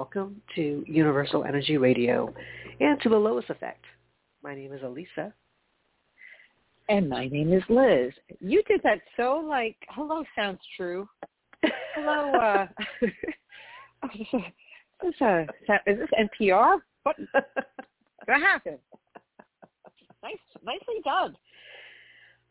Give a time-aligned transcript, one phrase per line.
[0.00, 2.34] Hello, everyone, and welcome to Universal Energy Radio
[2.80, 3.84] and to the Lois Effect.
[4.42, 5.32] My name is Alyssa.
[6.88, 8.12] And my name is Liz.
[8.40, 11.06] You did that so like, hello sounds true.
[11.94, 12.66] Hello, uh,
[14.14, 14.26] is,
[15.20, 15.44] uh,
[15.86, 16.08] is this
[16.40, 16.78] NPR?
[17.02, 18.78] What, what happened?
[20.22, 21.36] Nice, nicely done.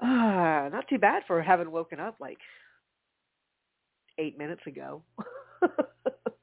[0.02, 2.38] Ah, not too bad for having woken up like
[4.20, 5.02] eight minutes ago.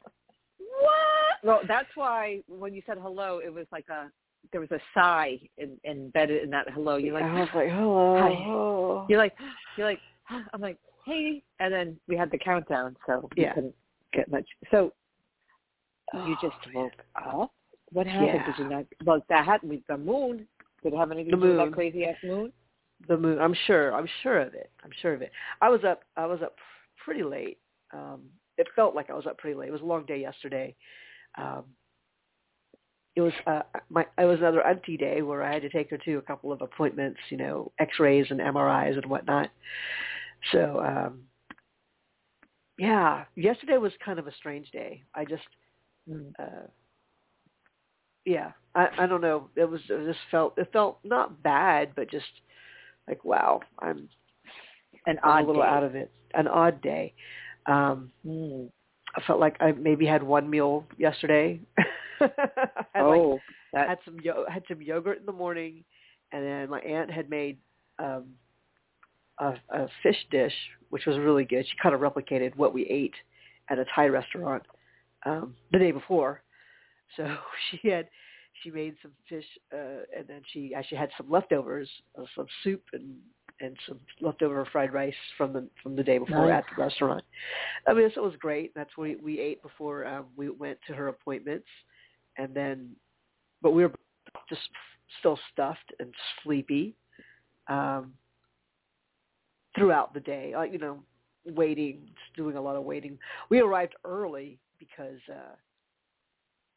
[0.81, 1.37] what?
[1.43, 4.11] Well, that's why when you said hello, it was like a
[4.53, 6.97] there was a sigh in, embedded in that hello.
[6.97, 9.05] You're like, I was like, hello.
[9.05, 9.07] Hi.
[9.09, 9.35] You're like,
[9.77, 10.01] you're like,
[10.31, 13.55] I'm like, hey, and then we had the countdown, so we Yeah.
[13.55, 13.75] couldn't
[14.13, 14.47] get much.
[14.71, 14.93] So
[16.13, 16.75] you Oh, just man.
[16.75, 17.53] woke up.
[17.93, 18.29] What happened?
[18.29, 18.47] Yeah.
[18.47, 18.85] Did you not?
[19.05, 20.47] Well, that had with the moon.
[20.83, 21.71] Did it have anything The to do with moon.
[21.71, 22.53] that crazy ass moon?
[23.09, 23.39] the moon.
[23.39, 23.95] I'm sure.
[23.95, 24.71] I'm sure of it.
[24.83, 25.31] I'm sure of it.
[25.61, 26.03] I was up.
[26.17, 26.57] I was up
[27.05, 27.59] pretty late.
[27.93, 28.23] Um,
[28.59, 29.69] it felt like I was up pretty late.
[29.69, 30.75] It was a long day yesterday.
[31.37, 31.65] Um,
[33.15, 34.07] it was uh, my.
[34.19, 36.61] It was another auntie day where I had to take her to a couple of
[36.61, 37.19] appointments.
[37.31, 39.51] You know, X-rays and MRIs and whatnot.
[40.53, 41.23] So um,
[42.79, 45.03] yeah, yesterday was kind of a strange day.
[45.15, 45.43] I just.
[46.11, 46.33] Mm.
[46.39, 46.67] Uh,
[48.27, 49.49] yeah, I I don't know.
[49.57, 52.27] It was it just felt it felt not bad, but just
[53.09, 54.09] like wow, I'm
[55.07, 55.69] An I'm odd a little day.
[55.69, 56.11] out of it.
[56.35, 57.15] An odd day.
[57.67, 58.71] Um, Mm.
[59.17, 61.61] I felt like I maybe had one meal yesterday.
[62.19, 63.41] Had like Oh,
[63.73, 65.85] that had some yo- had some yogurt in the morning,
[66.33, 67.59] and then my aunt had made
[67.99, 68.25] um,
[69.39, 70.55] a, a fish dish,
[70.91, 71.67] which was really good.
[71.67, 73.15] She kind of replicated what we ate
[73.69, 74.63] at a Thai restaurant
[75.25, 76.43] um, the day before.
[77.17, 77.37] So
[77.71, 78.09] she had
[78.63, 81.89] she made some fish, uh, and then she actually had some leftovers,
[82.19, 83.17] uh, some soup and
[83.61, 86.59] and some leftover fried rice from the from the day before Nice.
[86.59, 87.25] at the restaurant.
[87.87, 88.75] I mean, so it was great.
[88.75, 91.67] That's what we, we ate before um, we went to her appointments,
[92.37, 92.91] and then,
[93.63, 93.93] but we were
[94.49, 94.63] just
[95.21, 96.13] still stuffed and
[96.43, 96.95] sleepy
[97.69, 98.13] um,
[99.77, 100.53] throughout the day.
[100.55, 101.03] Like you know,
[101.45, 103.19] waiting, doing a lot of waiting.
[103.51, 105.55] We arrived early because uh,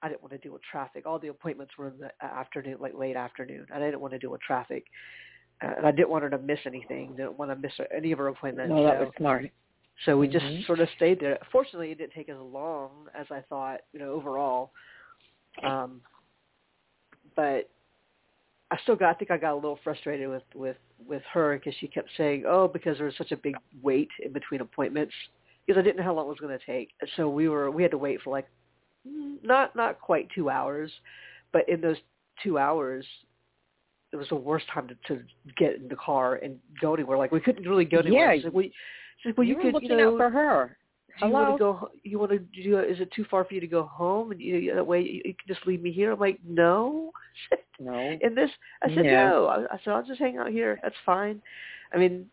[0.01, 1.05] I didn't want to deal with traffic.
[1.05, 4.19] All the appointments were in the afternoon, like late afternoon, and I didn't want to
[4.19, 4.85] deal with traffic.
[5.61, 7.15] And I didn't want her to miss anything.
[7.17, 8.69] Didn't want to miss any of her appointments.
[8.69, 9.45] no, that so- was smart.
[10.05, 10.65] so we just Mhm.
[10.65, 11.37] sort of stayed there.
[11.51, 14.71] Fortunately, it didn't take as long as I thought, you know, overall.
[15.61, 16.01] Um,
[17.35, 17.69] but
[18.71, 19.09] I still got.
[19.09, 22.45] I think I got a little frustrated with with with her because she kept saying,
[22.45, 25.13] "Oh, because there was such a big wait in between appointments."
[25.65, 26.93] Because I didn't know how long it was going to take.
[27.15, 28.47] So we were we had to wait for like
[29.05, 30.91] not not quite two hours,
[31.51, 31.97] but in those
[32.43, 33.05] two hours,
[34.11, 35.23] it was the worst time to, to
[35.57, 37.17] get in the car and go anywhere.
[37.17, 38.33] Like we couldn't really go anywhere.
[38.33, 38.43] Yeah.
[38.45, 38.73] Like, we,
[39.25, 40.77] like, well, you, were could, looking you know, out for her.
[41.19, 41.43] do you Hello?
[41.43, 41.89] want to go?
[42.03, 42.79] You want to do?
[42.79, 44.31] Is it too far for you to go home?
[44.31, 46.11] And you, know, that way, you, you can just leave me here.
[46.13, 47.11] I'm like, no.
[47.79, 47.93] No.
[48.21, 48.49] In this,
[48.83, 49.29] I said Yeah.
[49.29, 49.45] no.
[49.47, 50.79] I, I said I'll just hang out here.
[50.81, 51.41] That's fine.
[51.93, 52.27] I mean,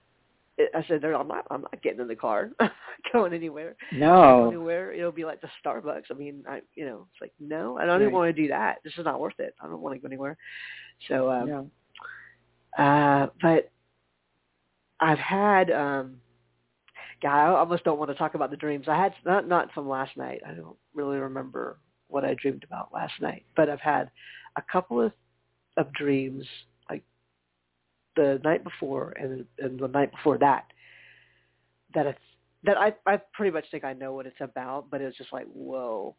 [0.58, 1.46] I said no, I'm not.
[1.50, 2.50] I'm not getting in the car.
[3.12, 3.76] Going anywhere.
[3.92, 4.48] No.
[4.48, 4.92] Anywhere.
[4.92, 6.04] It'll be like the Starbucks.
[6.10, 7.78] I mean, I you know, it's like no.
[7.78, 8.78] I don't even want to do that.
[8.82, 9.54] This is not worth it.
[9.60, 10.38] I don't want to go anywhere.
[11.08, 11.48] So, um,
[12.78, 12.82] no.
[12.82, 13.70] uh, but
[15.00, 15.70] I've had.
[15.70, 16.16] um
[17.22, 18.88] God, I almost don't want to talk about the dreams.
[18.88, 20.42] I had not not from last night.
[20.46, 21.78] I don't really remember
[22.08, 24.10] what I dreamed about last night, but I've had
[24.56, 25.12] a couple of
[25.78, 26.44] of dreams
[28.16, 30.64] the night before and and the night before that
[31.94, 32.18] that it's
[32.64, 35.46] that I I pretty much think I know what it's about, but it's just like
[35.52, 36.14] whoa,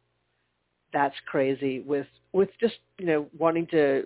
[0.94, 4.06] that's crazy with with just you know wanting to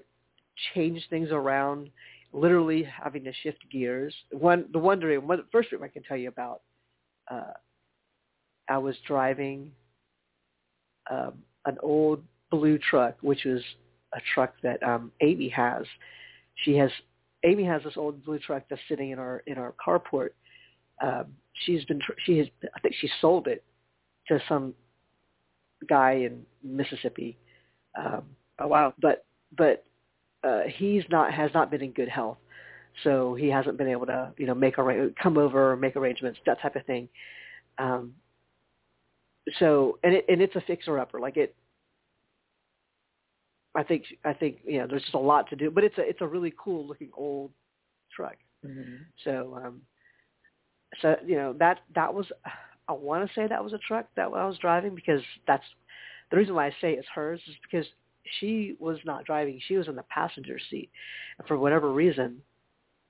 [0.74, 1.90] change things around,
[2.34, 4.14] literally having to shift gears.
[4.32, 6.62] One the one dream, one the first dream I can tell you about.
[7.30, 7.54] Uh,
[8.70, 9.72] I was driving
[11.10, 11.34] um,
[11.66, 13.62] an old blue truck, which was
[14.14, 15.86] a truck that um, Amy has.
[16.64, 16.92] She has
[17.44, 20.30] Amy has this old blue truck that's sitting in our in our carport.
[21.02, 21.26] Um,
[21.66, 23.64] she's been she has I think she sold it
[24.28, 24.74] to some
[25.90, 27.38] guy in Mississippi.
[27.98, 28.24] Um,
[28.60, 28.94] Oh wow.
[29.02, 29.26] but
[29.58, 29.86] but
[30.44, 32.38] uh, he's not has not been in good health,
[33.04, 36.62] so he hasn't been able to you know make arra- come over, make arrangements, that
[36.62, 37.10] type of thing.
[37.78, 38.14] Um,
[39.60, 41.56] so and it and it's a fixer upper, like it.
[43.76, 46.02] I think I think you know there's just a lot to do, but it's a
[46.02, 47.52] it's a really cool looking old
[48.16, 48.38] truck.
[48.66, 49.00] Mhm.
[49.24, 49.82] So um,
[51.02, 52.26] so you know that that was
[52.88, 55.64] I want to say that was a truck that I was driving because that's
[56.32, 57.86] the reason why I say it's hers is because
[58.40, 60.90] she was not driving; she was in the passenger seat,
[61.38, 62.42] and for whatever reason,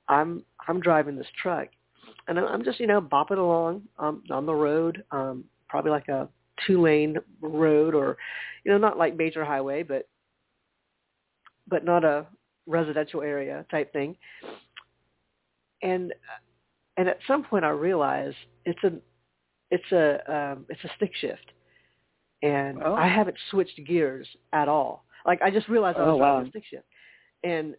[0.07, 1.69] I'm I'm driving this truck,
[2.27, 6.07] and I'm- I'm just you know bopping along um, on the road, um, probably like
[6.07, 6.29] a
[6.67, 8.17] two lane road or
[8.63, 10.07] you know not like major highway but
[11.67, 12.25] but not a
[12.67, 14.15] residential area type thing
[15.81, 16.13] and
[16.97, 18.35] and at some point I realized
[18.65, 18.91] it's a
[19.71, 21.51] it's a um, it's a stick shift,
[22.43, 22.93] and Oh.
[22.93, 25.05] I haven't switched gears at all.
[25.25, 26.85] Like I just realized I was Oh, driving a stick shift,
[27.43, 27.75] and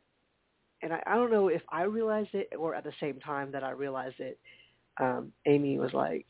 [0.83, 3.63] and I, I don't know if I realized it or at the same time that
[3.63, 4.39] I realized it.
[5.01, 6.27] Um, Amy was like,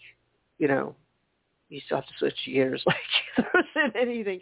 [0.59, 0.95] you know,
[1.69, 2.83] you still have to switch gears.
[2.87, 2.97] Like
[3.37, 4.41] there wasn't anything.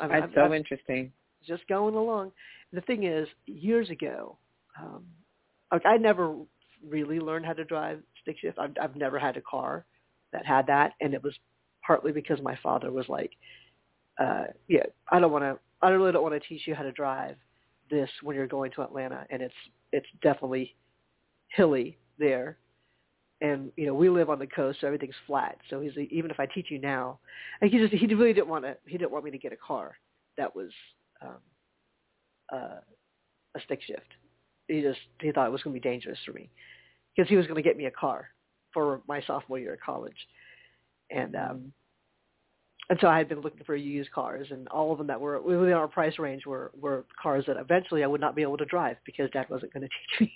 [0.00, 1.12] I'm, That's I'm, so I'm interesting.
[1.46, 2.32] Just going along.
[2.72, 4.36] The thing is, years ago,
[4.80, 5.04] um,
[5.70, 6.36] I never
[6.86, 8.58] really learned how to drive stick shift.
[8.58, 9.84] I've, I've never had a car
[10.32, 11.34] that had that, and it was
[11.86, 13.32] partly because my father was like,
[14.18, 15.58] uh, "Yeah, I don't want to.
[15.82, 17.36] I really don't want to teach you how to drive
[17.90, 19.54] this when you're going to Atlanta, and it's
[19.92, 20.74] it's definitely
[21.48, 22.58] hilly there."
[23.40, 25.58] And you know we live on the coast, so everything's flat.
[25.70, 27.20] So he's like, even if I teach you now,
[27.62, 28.76] he just he really didn't want to.
[28.86, 29.96] He didn't want me to get a car
[30.36, 30.70] that was
[31.22, 31.38] um,
[32.52, 32.80] uh,
[33.56, 34.06] a stick shift.
[34.68, 36.50] He just he thought it was going to be dangerous for me
[37.16, 38.28] because he was going to get me a car
[38.72, 40.16] for my sophomore year of college,
[41.10, 41.72] and um,
[42.90, 45.40] and so I had been looking for used cars, and all of them that were
[45.40, 48.64] within our price range were were cars that eventually I would not be able to
[48.64, 49.88] drive because Dad wasn't going
[50.18, 50.30] to teach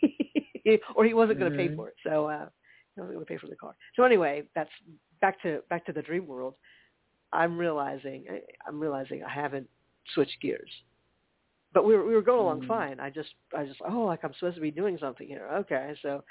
[0.64, 1.76] me, or he wasn't going to pay Mhm.
[1.76, 1.94] for it.
[2.04, 2.48] So uh,
[2.94, 3.74] he wasn't going to pay for the car.
[3.96, 4.70] So anyway, that's
[5.20, 6.54] back to back to the dream world.
[7.32, 9.68] I'm realizing I, I'm realizing I haven't
[10.14, 10.70] switched gears,
[11.72, 12.66] but we were we were going along Mm.
[12.68, 13.00] fine.
[13.00, 15.48] I just I just oh like I'm supposed to be doing something here.
[15.54, 16.22] Okay, so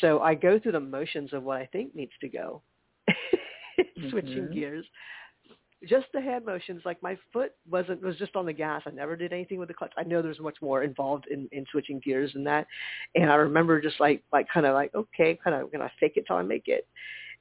[0.00, 2.62] so I go through the motions of what I think needs to go,
[4.10, 4.52] switching Mhm.
[4.52, 4.84] gears.
[5.86, 8.82] Just the hand motions, like my foot wasn't was just on the gas.
[8.86, 9.92] I never did anything with the clutch.
[9.98, 12.66] I know there's much more involved in in switching gears than that,
[13.14, 16.26] and I remember just like like kind of like okay, kind of gonna fake it
[16.26, 16.86] till I make it,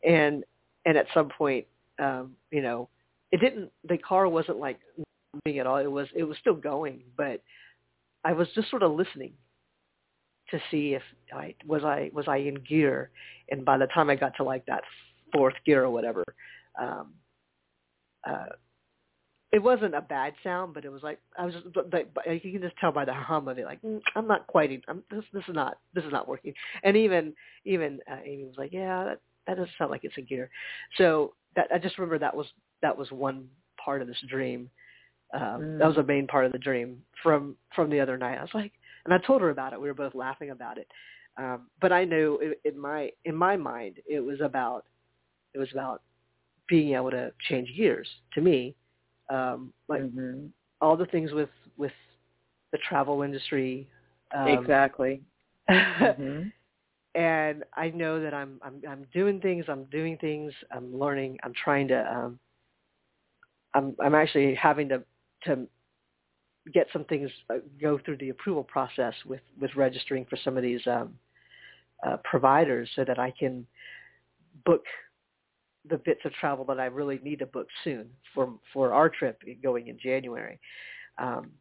[0.03, 0.43] and
[0.85, 1.65] and at some point,
[1.99, 2.89] um, you know,
[3.31, 3.71] it didn't.
[3.87, 4.79] The car wasn't like
[5.33, 5.77] moving at all.
[5.77, 7.41] It was it was still going, but
[8.23, 9.33] I was just sort of listening
[10.51, 11.01] to see if
[11.33, 13.09] I was I was I in gear,
[13.49, 14.83] and by the time I got to like that
[15.33, 16.23] fourth gear or whatever,
[16.79, 17.13] um,
[18.27, 18.45] uh,
[19.51, 22.61] it wasn't a bad sound, but it was like I was just but you can
[22.61, 24.71] just tell by the hum of it, like mm, I'm not quite.
[24.71, 26.53] in- I'm, this this is not this is not working.
[26.83, 27.33] And even
[27.63, 30.49] even uh, Amy was like, yeah, that that doesn't sound like it's a gear.
[30.97, 32.47] So that I just remember that was
[32.81, 33.47] that was one
[33.83, 34.69] part of this dream.
[35.33, 38.37] Um, That was a main part of the dream from from the other night.
[38.37, 38.71] I was like,
[39.05, 39.81] and I told her about it.
[39.81, 40.87] We were both laughing about it.
[41.37, 44.85] Um, but I knew in, in my in my mind it was about
[45.53, 46.01] it was about
[46.67, 48.07] being able to change gears.
[48.33, 48.75] To me,
[49.29, 50.49] um, like Mhm.
[50.81, 51.93] all the things with with
[52.71, 53.87] the travel industry.
[54.35, 55.21] Um, exactly.
[55.69, 56.51] Mhm.
[57.15, 59.65] and I know that I'm I'm I'm doing things.
[59.67, 60.53] I'm doing things.
[60.71, 61.39] I'm learning.
[61.43, 61.99] I'm trying to.
[62.15, 62.39] Um,
[63.73, 65.03] I'm I'm actually having to
[65.45, 65.67] to
[66.73, 70.63] get some things uh, go through the approval process with with registering for some of
[70.63, 71.13] these um,
[72.05, 73.65] uh, providers so that I can
[74.65, 74.83] book
[75.89, 79.41] the bits of travel that I really need to book soon for for our trip
[79.61, 80.59] going in January.
[81.17, 81.51] Um,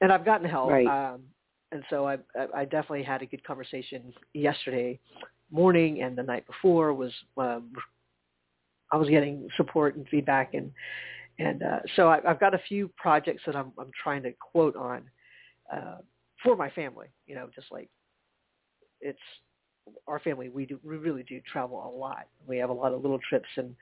[0.00, 0.70] and I've gotten help.
[0.70, 0.86] Right.
[0.86, 1.22] Um,
[1.72, 2.18] and so I,
[2.54, 4.98] I definitely had a good conversation yesterday
[5.52, 7.72] morning and the night before was um,
[8.92, 10.72] I was getting support and feedback and
[11.40, 14.76] and uh, so I, I've got a few projects that I'm I'm trying to quote
[14.76, 15.02] on
[15.72, 15.98] uh,
[16.42, 17.06] for my family.
[17.26, 17.88] You know, just like
[19.00, 19.18] it's
[20.06, 20.50] our family.
[20.50, 22.26] We do we really do travel a lot.
[22.46, 23.74] We have a lot of little trips and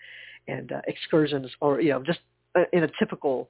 [0.46, 2.20] and uh, excursions, or you know, just
[2.56, 3.48] uh, in a typical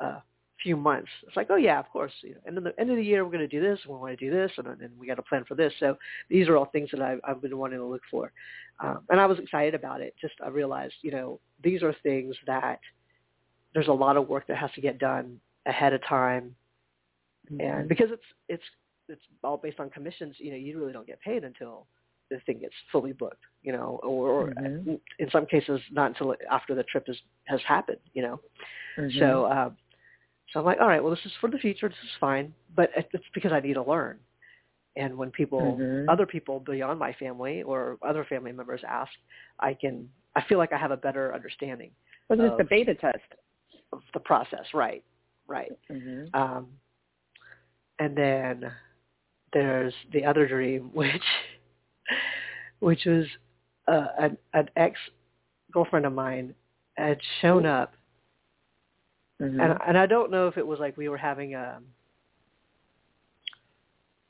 [0.00, 0.20] uh,
[0.62, 1.10] few months.
[1.26, 2.12] It's like, oh yeah, of course.
[2.22, 3.92] You know, and then the end of the year, we're going to do this, and
[3.92, 5.72] we want to do this, and then we got to plan for this.
[5.80, 5.98] So
[6.30, 8.32] these are all things that I've, I've been wanting to look for,
[8.80, 10.14] um, and I was excited about it.
[10.18, 12.80] Just I realized, you know, these are things that
[13.74, 16.54] there's a lot of work that has to get done ahead of time,
[17.58, 18.62] and because it's it's
[19.08, 21.86] it's all based on commissions, you know, you really don't get paid until
[22.30, 24.98] the thing gets fully booked, you know, or, or Mhm.
[25.18, 28.40] in some cases not until after the trip is, has happened, you know.
[28.96, 29.18] Mhm.
[29.18, 29.76] So, um,
[30.50, 31.88] so I'm like, all right, well, this is for the future.
[31.88, 34.18] This is fine, but it's because I need to learn.
[34.96, 36.08] And when people, Mhm.
[36.08, 39.12] other people beyond my family or other family members ask,
[39.60, 41.90] I can, I feel like I have a better understanding
[42.28, 43.18] was this the beta test?
[43.94, 44.66] Of the process.
[44.74, 45.04] Right,
[45.46, 45.72] right.
[45.90, 46.34] Mhm.
[46.34, 46.68] Um,
[47.98, 48.72] and then
[49.52, 51.22] there's the other dream, which
[52.80, 53.26] which was
[53.88, 54.98] uh, an, an ex
[55.72, 56.54] girlfriend of mine
[56.96, 57.94] had shown up,
[59.40, 59.60] Mhm.
[59.62, 61.80] and and I don't know if it was like we were having a.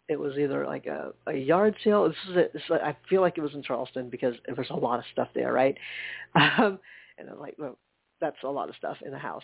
[0.07, 2.07] It was either like a, a yard sale.
[2.07, 4.55] This is a, this is like, I feel like it was in Charleston because there
[4.55, 5.77] was a lot of stuff there, right?
[6.37, 6.79] Um,
[7.17, 7.79] and I'm like, well,
[8.21, 9.43] that's a lot of stuff in the house,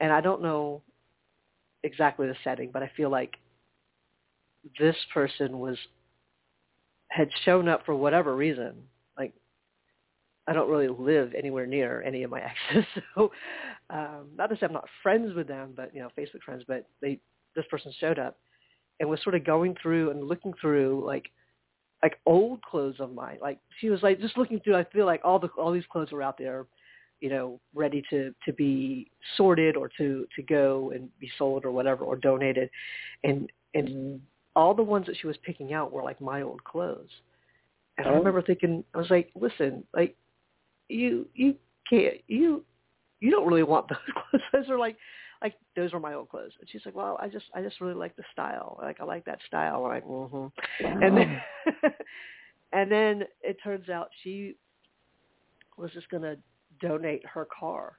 [0.00, 0.82] and I don't know
[1.82, 3.36] exactly the setting, but I feel like
[4.78, 5.76] this person was
[7.08, 8.74] had shown up for whatever reason.
[9.16, 9.32] Like
[10.46, 13.30] I don't really live anywhere near any of my exes, so
[13.90, 16.64] um, not to say I'm not friends with them, but you know, Facebook friends.
[16.66, 17.20] But they
[17.54, 18.36] this person showed up
[19.00, 21.30] and was sort of going through and looking through like
[22.02, 23.38] like old clothes of mine.
[23.40, 24.76] Like she was like just looking through.
[24.76, 26.66] I feel like all the all these clothes were out there,
[27.20, 31.70] you know, ready to to be sorted or to to go and be sold or
[31.70, 32.70] whatever or donated,
[33.24, 34.20] and and
[34.54, 37.10] all the ones that she was picking out were like my old clothes.
[37.98, 38.10] And oh.
[38.10, 40.16] I remember thinking, I was like, listen, like
[40.88, 41.54] you you
[41.88, 42.64] can't you
[43.20, 44.42] you don't really want those clothes.
[44.52, 44.96] Those are like
[45.42, 46.52] like those were my old clothes.
[46.60, 48.78] And she's like, well, I just I just really like the style.
[48.82, 49.84] Like I like that style.
[49.84, 50.36] I'm like, mm-hmm.
[50.36, 50.50] Wow.
[50.80, 51.40] And then
[52.72, 54.56] and then it turns out she
[55.76, 56.36] was just gonna
[56.80, 57.98] donate her car.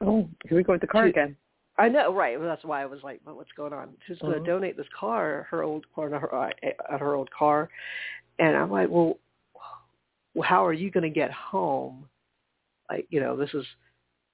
[0.00, 1.36] Oh, here we go with the car she, again.
[1.76, 2.38] I know, right?
[2.38, 4.46] Well, that's why I was like, well, "What's going on?" She's going to uh-huh.
[4.46, 6.50] donate this car, her old car, her, uh,
[6.98, 7.68] her old car,
[8.38, 9.18] and I'm like, "Well,
[10.34, 12.08] well how are you going to get home?
[12.90, 13.64] Like, you know, this is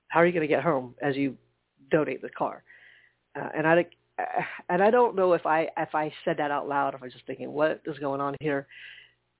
[0.08, 1.36] how are you going to get home as you
[1.90, 2.62] donate the car?"
[3.36, 3.86] Uh, and I
[4.68, 7.12] and I don't know if I if I said that out loud, if I was
[7.12, 8.66] just thinking, "What is going on here?"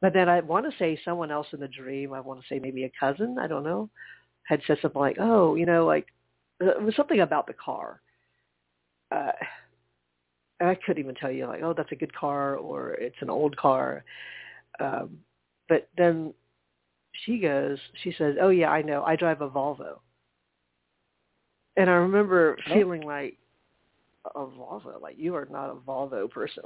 [0.04, 2.12] But then I want to say someone else in the dream.
[2.12, 3.38] I want to say maybe a cousin.
[3.40, 3.88] I don't know.
[4.42, 6.08] Had said something like, "Oh, you know, like
[6.60, 8.02] it was something about the car."
[9.10, 9.32] Uh,
[10.60, 13.30] and I couldn't even tell you like, "Oh, that's a good car," or "It's an
[13.30, 14.04] old car."
[14.78, 15.20] Um,
[15.70, 16.34] but then
[17.24, 19.04] she goes, she says, "Oh yeah, I know.
[19.04, 20.00] I drive a Volvo."
[21.78, 22.74] And I remember oh.
[22.74, 23.38] feeling like
[24.34, 26.62] a Volvo, like you are not a Volvo person.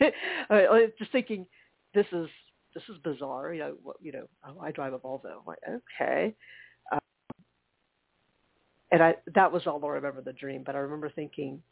[0.98, 1.44] just thinking,
[1.92, 2.26] this is
[2.74, 3.52] this is bizarre.
[3.52, 5.26] You know, what, you know, oh, I drive a Volvo.
[5.26, 6.34] I'm like, okay.
[6.92, 6.98] Um,
[8.92, 10.62] and I that was all I remember the dream.
[10.64, 11.62] But I remember thinking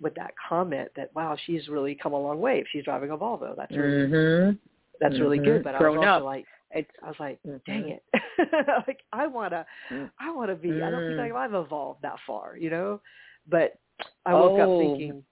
[0.00, 2.58] with that comment that wow, she's really come a long way.
[2.58, 4.56] If she's driving a Volvo, that's really mm-hmm.
[5.00, 5.22] that's mm-hmm.
[5.22, 5.64] really good.
[5.64, 6.24] But Grown I was also up.
[6.24, 7.56] like, it's, I was like, mm-hmm.
[7.66, 8.02] dang it,
[8.86, 10.10] like I wanna, mm.
[10.18, 10.82] I wanna be.
[10.82, 11.36] I don't think mm.
[11.36, 13.00] I've evolved that far, you know.
[13.48, 13.78] But
[14.26, 14.76] I woke oh.
[14.76, 15.22] up thinking,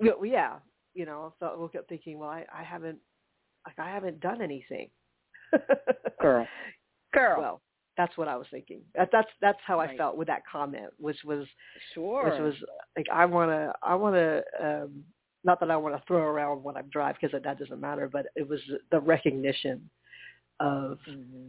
[0.00, 0.54] yeah,
[0.94, 2.98] you know, so I woke up thinking, well, I, I haven't
[3.66, 4.88] like I haven't done anything.
[6.20, 6.46] Girl.
[7.12, 7.40] Girl.
[7.40, 7.60] Well,
[7.96, 8.80] that's what I was thinking.
[8.94, 9.90] That, that's that's how right.
[9.90, 11.46] I felt with that comment, which was
[11.94, 12.54] sure, which was
[12.96, 15.04] like I want to I want to um,
[15.44, 18.26] not that I want to throw around when I drive because that doesn't matter, but
[18.34, 19.88] it was the recognition
[20.60, 21.48] of mm-hmm.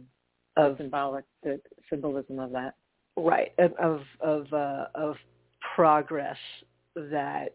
[0.56, 2.74] of symbolic the symbolism of that
[3.16, 5.16] right of of uh, of
[5.74, 6.38] progress
[6.94, 7.54] that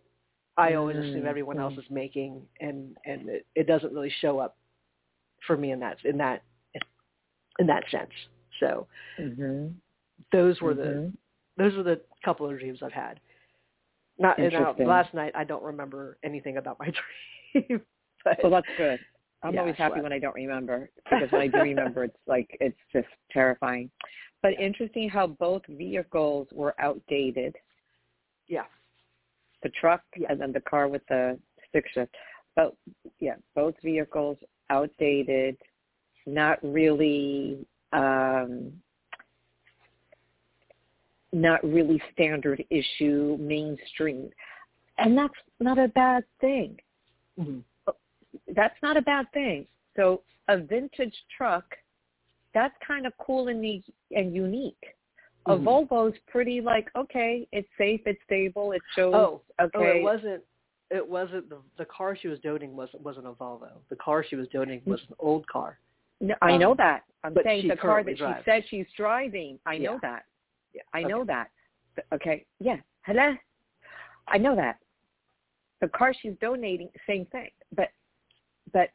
[0.57, 4.57] I always assume everyone else is making, and and it, it doesn't really show up
[5.47, 6.43] for me in that in that
[7.59, 8.11] in that sense.
[8.59, 8.87] So
[9.19, 9.67] mm-hmm.
[10.31, 11.09] those were mm-hmm.
[11.09, 11.13] the
[11.57, 13.19] those were the couple of dreams I've had.
[14.19, 15.31] Not now, last night.
[15.35, 16.91] I don't remember anything about my
[17.53, 17.81] dream.
[18.23, 18.99] but, well, that's good.
[19.43, 22.55] I'm yeah, always happy when I don't remember because when I do remember, it's like
[22.59, 23.89] it's just terrifying.
[24.43, 24.65] But yeah.
[24.65, 27.55] interesting how both vehicles were outdated.
[28.47, 28.63] Yeah
[29.63, 31.37] the truck and then the car with the
[31.69, 32.15] stick shift.
[32.55, 32.75] But
[33.19, 34.37] yeah, both vehicles
[34.69, 35.57] outdated,
[36.25, 38.71] not really um,
[41.33, 44.29] not really standard issue, mainstream.
[44.97, 46.77] And that's not a bad thing.
[47.39, 47.59] Mm-hmm.
[48.53, 49.65] That's not a bad thing.
[49.95, 51.65] So a vintage truck,
[52.53, 54.83] that's kind of cool and, and unique.
[55.47, 55.67] A mm-hmm.
[55.67, 59.13] Volvo's pretty like okay, it's safe, it's stable, it shows.
[59.15, 59.71] Oh, okay.
[59.75, 60.43] Oh, it wasn't.
[60.91, 63.69] It wasn't the the car she was donating wasn't wasn't a Volvo.
[63.89, 65.79] The car she was donating was an old car.
[66.19, 67.03] No, I know um, that.
[67.23, 68.39] I'm saying the car that drives.
[68.39, 69.57] she said she's driving.
[69.65, 70.25] I know that.
[70.73, 70.81] Yeah.
[70.93, 71.07] I okay.
[71.07, 71.49] know that.
[72.13, 72.45] Okay.
[72.59, 72.77] Yeah.
[73.01, 73.35] Hello.
[74.27, 74.77] I know that.
[75.81, 77.49] The car she's donating, same thing.
[77.75, 77.89] But
[78.71, 78.89] but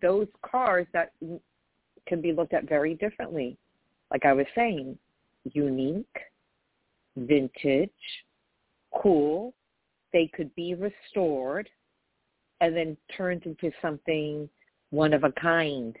[0.00, 1.12] those cars that
[2.06, 3.56] can be looked at very differently.
[4.10, 4.96] Like I was saying,
[5.54, 6.06] unique,
[7.16, 7.90] vintage,
[8.94, 9.54] cool.
[10.12, 11.68] They could be restored
[12.60, 14.48] and then turned into something
[14.90, 15.96] one of a kind.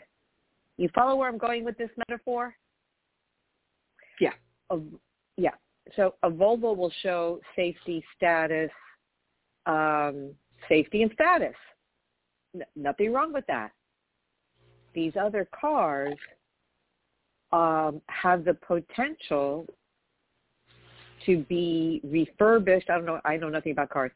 [0.76, 2.54] You follow where I'm going with this metaphor?
[4.20, 4.32] Yeah.
[4.70, 4.78] A,
[5.36, 5.54] yeah.
[5.96, 8.70] So a Volvo will show safety status,
[9.66, 10.30] um,
[10.68, 11.54] safety and status.
[12.54, 13.72] N- nothing wrong with that.
[14.94, 16.16] These other cars
[17.52, 19.66] um, have the potential
[21.26, 22.90] to be refurbished.
[22.90, 23.20] I don't know.
[23.24, 24.12] I know nothing about cars.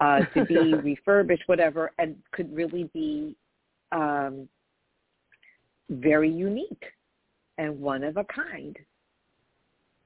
[0.00, 3.36] Uh, to be refurbished, whatever, and could really be
[3.92, 4.48] um,
[5.88, 6.84] very unique
[7.58, 8.76] and one of a kind.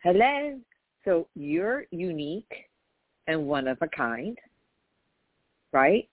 [0.02, 0.58] Hello.
[1.04, 2.52] So you're unique
[3.28, 4.36] and one of a kind,
[5.72, 6.08] right?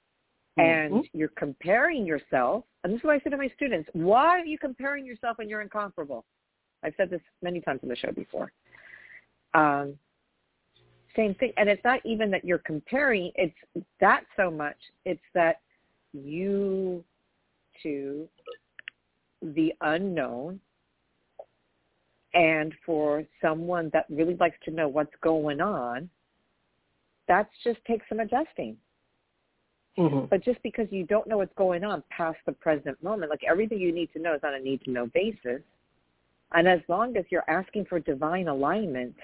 [0.58, 0.96] Mm-hmm.
[0.96, 2.64] And you're comparing yourself.
[2.84, 3.90] And this is what I say to my students.
[3.94, 6.24] Why are you comparing yourself when you're incomparable?
[6.86, 8.52] I've said this many times on the show before.
[9.54, 9.98] Um,
[11.16, 11.52] same thing.
[11.58, 13.32] And it's not even that you're comparing.
[13.36, 13.56] It's
[14.00, 14.78] that so much.
[15.06, 15.62] It's that
[16.14, 17.04] you
[17.84, 18.28] to
[19.42, 20.60] the unknown
[22.34, 26.10] and for someone that really likes to know what's going on,
[27.28, 28.76] that just takes some adjusting.
[29.98, 30.26] Mm-hmm.
[30.30, 33.80] But just because you don't know what's going on past the present moment, like everything
[33.80, 35.62] you need to know is on a need to know basis.
[36.56, 39.16] And as long as you're asking for divine alignment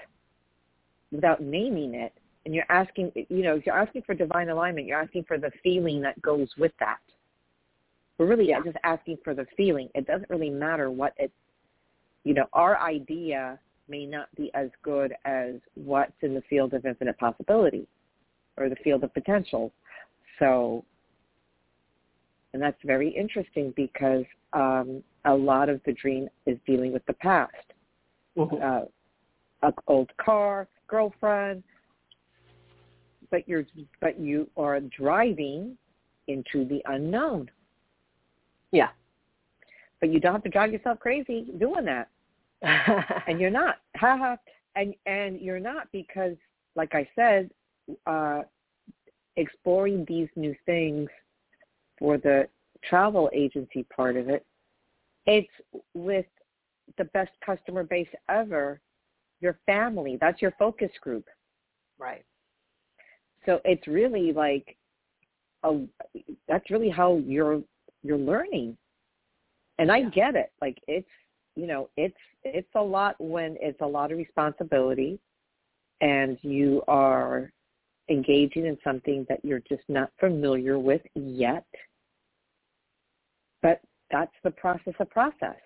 [1.10, 2.12] without naming it,
[2.44, 5.50] and you're asking, you know, if you're asking for divine alignment, you're asking for the
[5.62, 6.98] feeling that goes with that.
[8.18, 8.60] We're really Yeah.
[8.62, 9.88] just asking for the feeling.
[9.94, 11.32] It doesn't really matter what it,
[12.24, 13.58] you know, our idea
[13.88, 17.86] may not be as good as what's in the field of infinite possibility
[18.56, 19.72] or the field of potential.
[20.38, 20.84] So,
[22.52, 27.14] and that's very interesting because um, a lot of the dream is dealing with the
[27.14, 27.54] past.
[28.36, 28.62] Mhm.
[28.62, 28.86] Uh,
[29.62, 31.62] a old car, girlfriend,
[33.30, 33.64] but you're
[34.00, 35.76] but you are driving
[36.28, 37.50] into the unknown.
[38.70, 38.90] Yeah.
[40.00, 42.08] But you don't have to drive yourself crazy doing that.
[43.26, 43.80] and you're not.
[43.96, 44.36] Ha ha.
[44.74, 46.36] And and you're not because,
[46.74, 47.50] like I said,
[48.06, 48.42] uh,
[49.36, 51.08] exploring these new things
[52.02, 52.48] for the
[52.82, 54.44] travel agency part of it,
[55.26, 55.48] it's
[55.94, 56.26] with
[56.98, 58.80] the best customer base ever,
[59.40, 60.18] your family.
[60.20, 61.24] That's your focus group.
[61.98, 62.24] right.
[63.46, 64.76] So it's really like,
[65.62, 65.80] a,
[66.48, 67.62] that's really how you're
[68.02, 68.76] you're learning.
[69.78, 70.50] And I get it.
[70.60, 71.06] Like it's
[71.54, 75.20] you know it's it's a lot when it's a lot of responsibility,
[76.00, 77.52] and you are
[78.10, 81.64] engaging in something that you're just not familiar with yet.
[83.62, 85.56] But that's the process of process.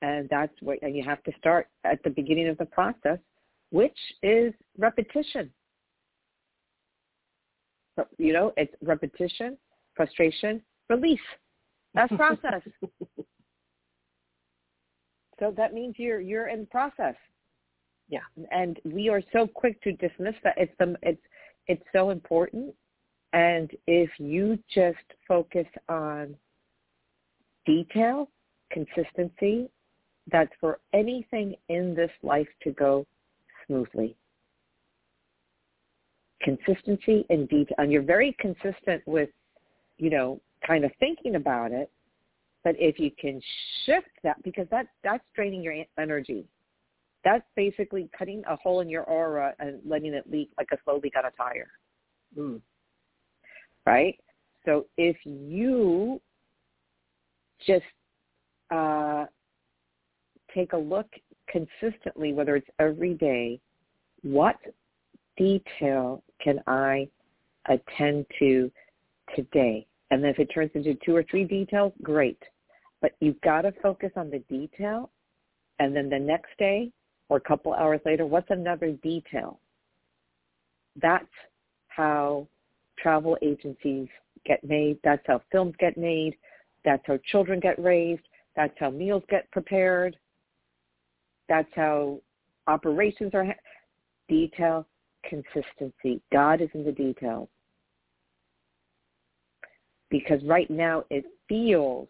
[0.00, 3.18] And that's what and you have to start at the beginning of the process,
[3.70, 5.50] which is repetition.
[7.96, 9.58] So, you know, it's repetition,
[9.94, 11.20] frustration, release.
[11.94, 12.62] That's process.
[15.38, 17.14] so that means you're you're in process.
[18.08, 18.20] Yeah.
[18.50, 20.54] And we are so quick to dismiss that.
[20.56, 21.22] It's the it's
[21.68, 22.74] it's so important.
[23.32, 26.36] And if you just focus on
[27.64, 28.28] detail,
[28.70, 29.70] consistency,
[30.30, 33.06] that's for anything in this life to go
[33.66, 34.16] smoothly.
[36.42, 37.76] Consistency and detail.
[37.78, 39.30] And you're very consistent with,
[39.98, 41.90] you know, kind of thinking about it.
[42.64, 43.40] But if you can
[43.84, 46.44] shift that, because that, that's draining your energy.
[47.24, 51.00] That's basically cutting a hole in your aura and letting it leak like a slow
[51.02, 51.70] leak on a tire
[52.36, 52.62] Mm.
[53.86, 54.18] Right?
[54.64, 56.20] So if you
[57.66, 57.84] just
[58.70, 59.26] uh,
[60.54, 61.06] take a look
[61.48, 63.60] consistently, whether it's every day,
[64.22, 64.56] what
[65.36, 67.08] detail can I
[67.68, 68.70] attend to
[69.34, 69.86] today?
[70.10, 72.42] And then if it turns into two or three details, great.
[73.00, 75.10] But you've got to focus on the detail.
[75.78, 76.92] And then the next day
[77.28, 79.58] or a couple hours later, what's another detail?
[81.00, 81.24] That's
[81.88, 82.46] how
[82.98, 84.08] travel agencies
[84.46, 84.98] get made.
[85.04, 86.36] That's how films get made.
[86.84, 88.22] That's how children get raised.
[88.56, 90.16] That's how meals get prepared.
[91.48, 92.20] That's how
[92.66, 93.44] operations are.
[93.44, 93.52] Ha-
[94.28, 94.86] detail,
[95.28, 96.20] consistency.
[96.32, 97.48] God is in the details.
[100.10, 102.08] Because right now it feels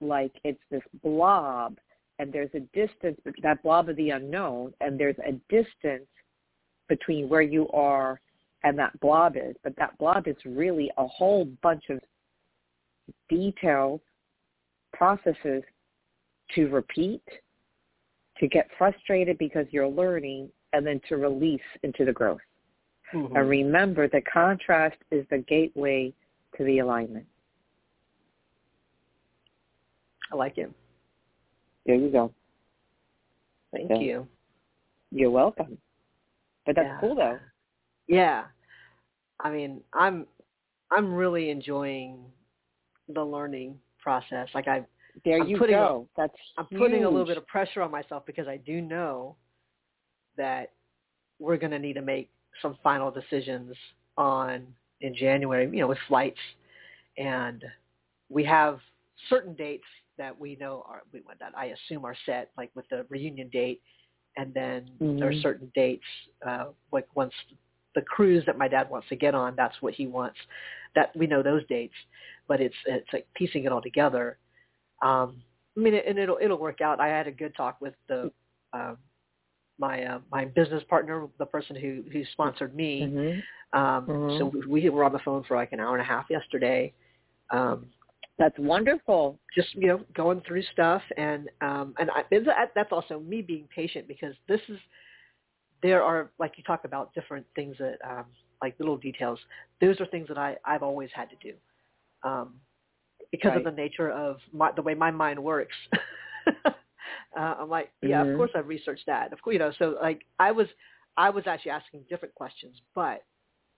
[0.00, 1.78] like it's this blob
[2.18, 6.06] and there's a distance, that blob of the unknown, and there's a distance
[6.88, 8.20] between where you are
[8.64, 9.56] and that blob is.
[9.62, 12.00] But that blob is really a whole bunch of
[13.28, 14.00] details,
[14.92, 15.62] processes
[16.54, 17.22] to repeat,
[18.38, 22.40] to get frustrated because you're learning, and then to release into the growth.
[23.12, 23.36] Mhm.
[23.36, 26.14] And remember, the contrast is the gateway
[26.56, 27.26] to the alignment.
[30.30, 30.72] I like it.
[31.84, 32.32] There you go.
[33.72, 33.98] Thank Yeah.
[33.98, 34.28] you.
[35.10, 35.80] You're welcome.
[36.64, 37.00] But that's Yeah.
[37.00, 37.38] cool though.
[38.08, 38.44] Yeah.
[39.40, 40.26] I mean, I'm
[40.90, 42.18] I'm really enjoying
[43.08, 44.48] the learning process.
[44.54, 44.84] Like I
[45.24, 46.08] There I'm you putting a- go.
[46.16, 49.36] that's I'm putting a little bit of pressure on myself because I do know
[50.36, 50.72] that
[51.38, 53.74] we're going to need to make some final decisions
[54.16, 54.66] on
[55.00, 56.38] in January, you know, with flights
[57.18, 57.64] and
[58.30, 58.78] we have
[59.28, 59.84] certain dates
[60.18, 63.80] that we know are we, that I assume are set like with the reunion date
[64.36, 65.18] and then Mhm.
[65.18, 66.04] there are certain dates
[66.46, 67.32] uh like once
[67.94, 70.38] the cruise that my dad wants to get on that's what he wants
[70.94, 71.94] that we know those dates
[72.48, 74.38] but it's it's like piecing it all together
[75.02, 75.42] um
[75.76, 78.30] i mean and it'll it'll work out i had a good talk with the
[78.72, 78.96] um
[79.78, 83.42] my uh, my business partner the person who who sponsored me Mhm.
[83.78, 84.38] um Mhm.
[84.38, 86.92] so we were on the phone for like an hour and a half yesterday
[87.50, 87.86] um
[88.38, 89.38] That's wonderful.
[89.54, 93.66] just you know going through stuff and um and I, it's- that's also me being
[93.74, 94.78] patient because this is
[95.82, 98.26] there are like you talk about different things that um
[98.62, 99.38] like little details
[99.80, 101.54] those are things that i i've always had to do
[102.28, 102.54] um
[103.30, 103.56] because Right.
[103.56, 105.74] of the nature of my the way my mind works
[106.66, 108.22] uh, i'm like yeah Mhm.
[108.22, 110.66] of course i've researched that of course you know so like i was
[111.16, 113.24] i was actually asking different questions but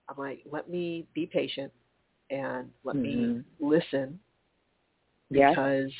[0.08, 1.72] i'm like let me be patient
[2.30, 3.44] and let me Mhm.
[3.60, 4.18] listen
[5.32, 5.90] because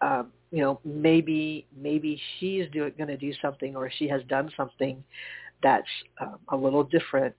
[0.00, 5.02] um, you know maybe maybe she's going to do something or she has done something
[5.62, 5.88] that's
[6.20, 7.34] um, a little different.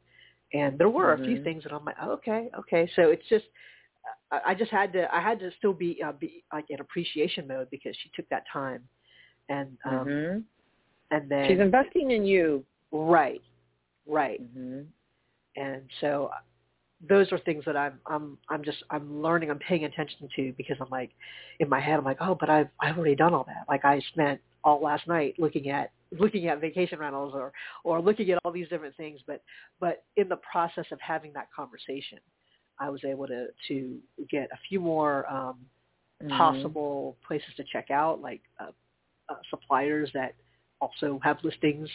[0.53, 1.43] And there were a few Mhm.
[1.43, 2.89] things that I'm like, okay, okay.
[2.95, 3.45] So it's just
[4.31, 7.47] I, I just had to I had to still be uh, be like in appreciation
[7.47, 8.81] mode because she took that time
[9.49, 10.43] and um, Mhm.
[11.11, 12.65] and then She's investing in you.
[12.91, 13.41] right
[14.07, 14.85] right Mhm.
[15.55, 16.29] and so
[17.07, 20.77] those are things that I'm I'm I'm just I'm learning I'm paying attention to because
[20.79, 21.11] I'm like
[21.59, 23.65] in my head I'm like oh but I've I've already done all that.
[23.67, 27.51] Like I spent all last night looking at looking at vacation rentals or
[27.83, 29.19] or looking at all these different things.
[29.27, 29.43] But
[29.79, 32.19] but in the process of having that conversation
[32.79, 33.97] I was able to to
[34.29, 35.57] get a few more um
[36.23, 36.37] Mhm.
[36.37, 38.71] possible places to check out like uh,
[39.29, 40.33] uh, suppliers that
[40.79, 41.89] also have listings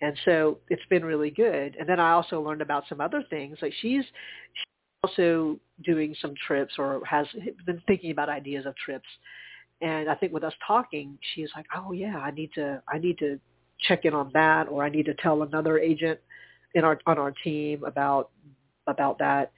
[0.00, 1.76] and so it's been really good.
[1.78, 3.58] And then I also learned about some other things.
[3.62, 4.64] Like she's, she's
[5.02, 7.26] also doing some trips or has
[7.64, 9.08] been thinking about ideas of trips.
[9.80, 13.18] And I think with us talking, she's like, "Oh yeah, I need to I need
[13.18, 13.38] to
[13.86, 16.18] check in on that, or I need to tell another agent
[16.74, 18.30] in our on our team about
[18.86, 19.52] about that."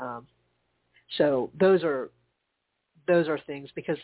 [0.00, 0.26] Um,
[1.18, 2.10] so those are
[3.06, 3.98] those are things because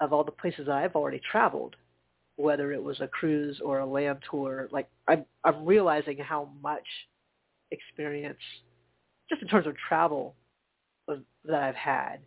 [0.00, 1.76] of all the places I've already traveled
[2.36, 6.86] whether it was a cruise or a land tour, like I'm I'm realizing how much
[7.70, 8.38] experience,
[9.28, 10.34] just in terms of travel,
[11.08, 12.18] was, that I've had.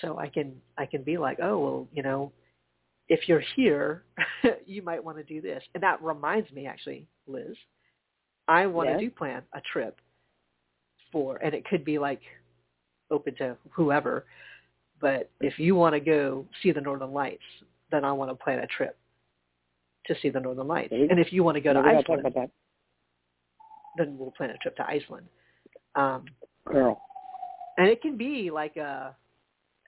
[0.00, 2.32] So I can I can be like, oh well, you know,
[3.08, 4.04] if you're here,
[4.66, 7.56] you might want to do this, and that reminds me actually, Liz,
[8.46, 9.00] I want Yes.
[9.00, 10.00] to do plan a trip
[11.10, 12.20] for, and it could be like
[13.10, 14.26] open to whoever,
[15.00, 17.42] but if you want to go see the Northern Lights,
[17.90, 18.96] then I want to plan a trip
[20.08, 20.92] to see the Northern Lights.
[20.92, 22.50] And if you want to go to We're Iceland, about that.
[23.96, 25.26] then we'll plan a trip to Iceland.
[25.94, 26.24] Um,
[26.64, 27.00] Girl.
[27.78, 29.14] and it can be like a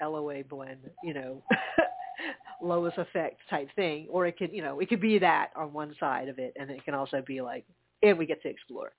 [0.03, 1.43] LOA blend, you know,
[2.63, 5.95] Lois effect type thing, or it could, you know, it could be that on one
[5.99, 7.65] side of it, and it can also be like,
[8.03, 8.93] and we get to explore.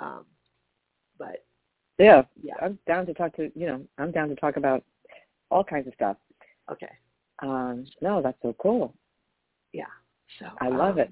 [0.00, 0.24] Um,
[1.18, 1.44] but
[1.98, 2.22] Yeah.
[2.42, 2.54] Yeah.
[2.60, 4.84] I'm down to talk to you know, I'm down to talk about
[5.50, 6.16] all kinds of stuff.
[6.70, 6.90] okay,
[7.42, 8.94] Um, no, that's so cool.
[9.72, 9.84] yeah.
[10.38, 11.10] So I love um, it.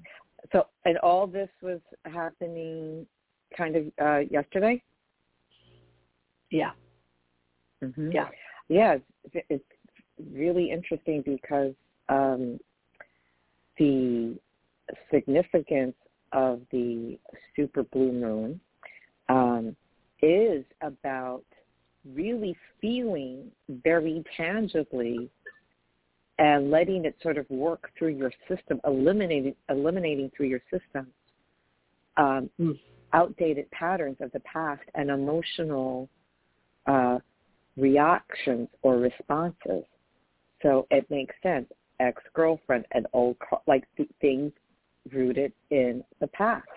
[0.51, 3.05] So and all this was happening
[3.55, 4.81] kind of uh yesterday?
[6.49, 6.71] Yeah,
[7.83, 8.11] Mm-hmm.
[8.11, 8.27] yeah,
[8.69, 8.97] Yeah,
[9.33, 9.63] it's, it's
[10.33, 11.73] really interesting because
[12.09, 12.59] um,
[13.77, 14.37] the
[15.11, 15.95] significance
[16.31, 17.17] of the
[17.55, 18.59] super blue moon
[19.29, 19.75] um,
[20.21, 21.43] is about
[22.13, 23.51] really feeling
[23.83, 25.29] very tangibly
[26.39, 31.07] and letting it sort of work through your system, eliminating eliminating through your system
[32.17, 32.79] um, Mm.
[33.13, 36.09] outdated patterns of the past and emotional
[36.87, 37.19] uh,
[37.77, 39.83] reactions or responses.
[40.61, 41.67] So it makes sense.
[41.99, 44.51] Ex-girlfriend, an old like th- things
[45.11, 46.67] rooted in the past.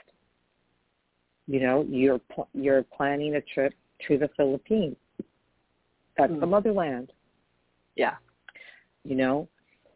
[1.46, 3.74] You know, you're pl- you're planning a trip
[4.08, 4.96] to the Philippines.
[6.16, 6.50] That's the Mm.
[6.50, 7.12] motherland.
[7.96, 8.16] yeah,
[9.04, 9.48] You know,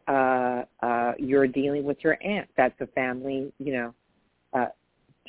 [0.07, 2.47] uh, uh, you're dealing with your aunt.
[2.57, 3.51] That's a family.
[3.59, 3.93] You know,
[4.53, 4.67] uh,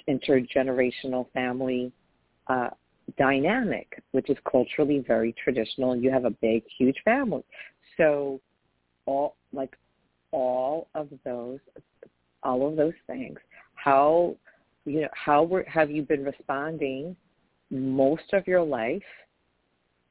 [0.09, 1.93] intergenerational family
[2.47, 2.71] uh,
[3.19, 5.97] dynamic, which is culturally very traditional.
[5.97, 7.45] You have a big, huge family.
[7.97, 8.41] So
[9.07, 9.77] all like
[10.33, 11.59] all of those
[12.43, 13.39] all of those things.
[13.75, 14.37] How
[14.85, 17.17] you know, how were, have you been responding
[17.71, 19.03] most of your life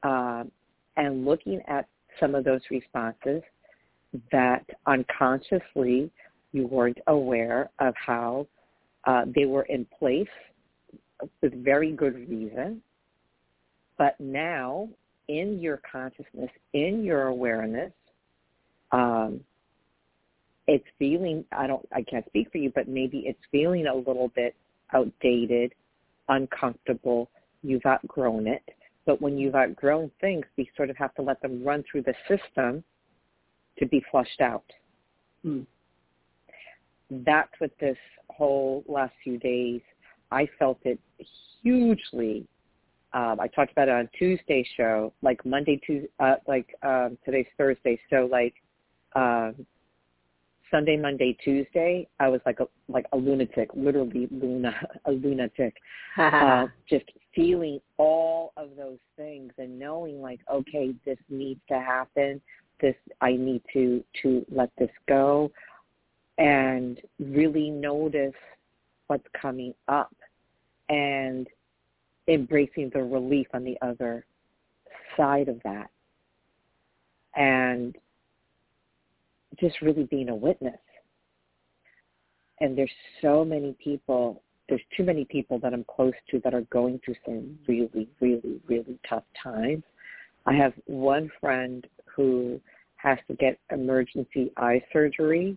[0.02, 0.50] um,
[0.96, 1.86] and looking at
[2.18, 3.42] some of those responses
[4.32, 6.10] that unconsciously
[6.52, 8.46] you weren't aware of how
[9.06, 10.26] uh, they were in place
[11.42, 12.82] with very good reason.
[13.98, 14.88] But now,
[15.28, 17.92] in your consciousness, in your awareness,
[18.92, 19.40] um,
[20.66, 24.30] it's feeling I don't I can't speak for you, but maybe it's feeling a little
[24.34, 24.54] bit
[24.94, 25.74] outdated,
[26.28, 27.30] uncomfortable.
[27.62, 28.62] You've outgrown it.
[29.06, 32.14] But when you've outgrown things, we sort of have to let them run through the
[32.28, 32.84] system
[33.80, 34.64] to be flushed out.
[35.44, 35.66] Mm.
[37.10, 37.96] That's what this
[38.28, 39.80] whole last few days,
[40.30, 41.00] I felt it
[41.62, 42.46] hugely.
[43.12, 47.46] Um, I talked about it on Tuesday show, like Monday, Tuesday, uh, like um, today's
[47.58, 47.98] Thursday.
[48.08, 48.54] So like
[49.16, 49.66] um,
[50.70, 54.74] Sunday, Monday, Tuesday, I was like a like a lunatic, literally luna,
[55.06, 55.74] a lunatic,
[56.16, 62.40] uh, just feeling all of those things and knowing like, okay, this needs to happen.
[62.80, 65.50] This I need to to let this go,
[66.38, 68.34] and really notice
[69.06, 70.14] what's coming up,
[70.88, 71.46] and
[72.28, 74.24] embracing the relief on the other
[75.16, 75.90] side of that,
[77.36, 77.96] and
[79.58, 80.78] just really being a witness.
[82.60, 82.90] And there's
[83.20, 87.16] so many people, there's too many people that I'm close to that are going through
[87.24, 89.82] some really, really, really tough times.
[90.46, 91.86] I have one friend
[92.20, 92.60] who
[92.96, 95.56] has to get emergency eye surgery,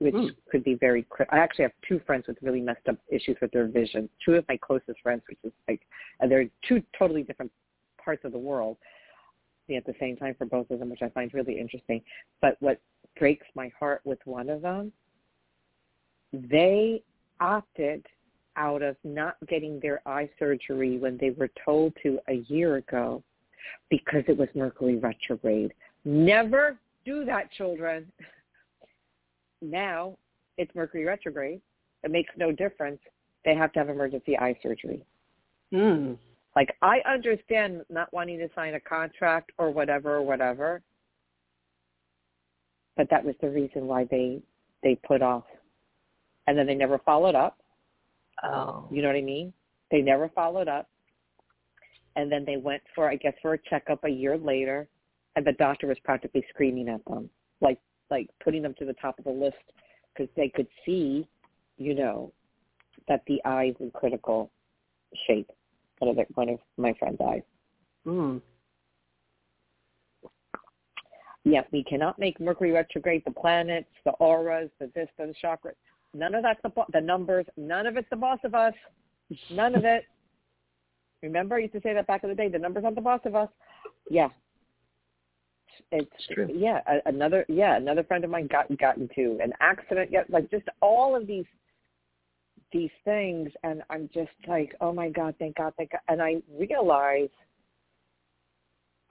[0.00, 0.30] which mm.
[0.50, 1.06] could be very.
[1.30, 4.08] I actually have two friends with really messed up issues with their vision.
[4.24, 5.80] Two of my closest friends, which is like,
[6.18, 7.52] and they're two totally different
[8.02, 8.76] parts of the world
[9.76, 12.02] at the same time for both of them, which I find really interesting.
[12.40, 12.80] But what
[13.16, 14.92] breaks my heart with one of them,
[16.32, 17.04] they
[17.38, 18.04] opted
[18.56, 23.22] out of not getting their eye surgery when they were told to a year ago
[23.90, 25.72] because it was Mercury retrograde.
[26.04, 28.10] Never do that, children.
[29.62, 30.16] Now
[30.56, 31.60] it's Mercury retrograde.
[32.02, 33.00] It makes no difference.
[33.44, 35.04] They have to have emergency eye surgery.
[35.72, 36.16] Mm.
[36.56, 40.82] Like I understand not wanting to sign a contract or whatever or whatever,
[42.96, 44.42] but that was the reason why they
[44.82, 45.44] they put off,
[46.46, 47.58] and then they never followed up.
[48.42, 49.52] Oh, you know what I mean?
[49.90, 50.88] They never followed up,
[52.16, 54.88] and then they went for I guess for a checkup a year later,
[55.36, 57.78] and the doctor was practically screaming at them, like
[58.10, 59.56] like putting them to the top of the list
[60.12, 61.28] because they could see,
[61.78, 62.32] you know,
[63.08, 64.50] that the eyes in critical
[65.26, 65.50] shape
[65.98, 67.42] one of the, one of my friends' eyes.
[68.06, 68.40] Mm.
[71.44, 75.74] Yeah, we cannot make Mercury retrograde the planets, the auras, the this, the chakras.
[76.12, 77.46] None of that's the the numbers.
[77.56, 78.74] None of it's the boss of us.
[79.50, 80.04] None of it.
[81.22, 82.48] Remember, I used to say that back in the day.
[82.48, 83.48] The numbers aren't the boss of us.
[84.10, 84.28] Yeah,
[85.92, 86.48] it's true.
[86.52, 90.10] Yeah, another yeah another friend of mine got got into an accident.
[90.12, 91.46] Yeah, like just all of these
[92.72, 96.00] these things and I'm just like, oh my God, thank God, thank God.
[96.08, 97.28] And I realize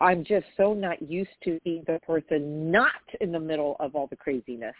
[0.01, 4.07] I'm just so not used to being the person not in the middle of all
[4.07, 4.75] the craziness.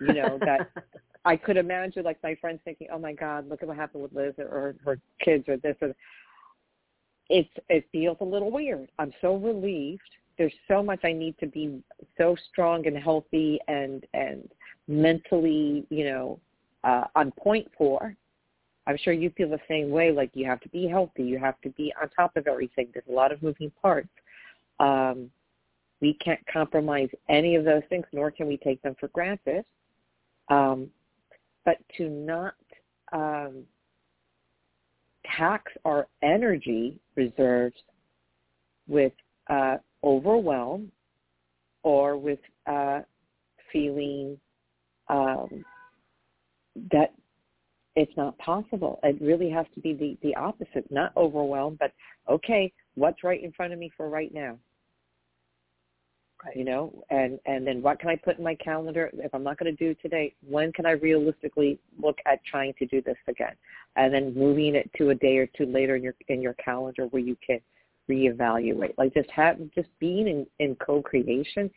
[0.00, 0.70] You know, that
[1.24, 4.12] I could imagine like my friends thinking, oh my God, look at what happened with
[4.12, 5.94] Liz or, or her kids or this or
[7.28, 8.90] it's it feels a little weird.
[8.98, 10.02] I'm so relieved.
[10.38, 11.82] There's so much I need to be
[12.18, 14.48] so strong and healthy and and
[14.88, 16.40] mentally, you know,
[16.84, 18.16] uh, on point for.
[18.86, 20.10] I'm sure you feel the same way.
[20.10, 22.88] Like you have to be healthy, you have to be on top of everything.
[22.92, 24.08] There's a lot of moving parts.
[24.80, 25.30] Um,
[26.00, 29.64] we can't compromise any of those things, nor can we take them for granted.
[30.48, 30.88] Um,
[31.64, 32.54] but to not
[33.12, 33.62] um,
[35.36, 37.76] tax our energy reserves
[38.88, 39.12] with
[39.48, 40.90] uh, overwhelm
[41.82, 43.00] or with uh,
[43.72, 44.38] feeling
[45.08, 45.64] um,
[46.90, 47.12] that
[47.96, 48.98] it's not possible.
[49.02, 51.92] It really has to be the, the opposite, not overwhelmed, but
[52.28, 54.56] okay, what's right in front of me for right now?
[56.44, 56.56] Right.
[56.56, 59.58] You know, and and then what can I put in my calendar if I'm not
[59.58, 60.34] going to do today?
[60.48, 63.54] When can I realistically look at trying to do this again?
[63.94, 67.06] And then moving it to a day or two later in your in your calendar
[67.06, 67.60] where you can
[68.10, 68.94] reevaluate.
[68.98, 71.70] Like just have just being in, in co-creation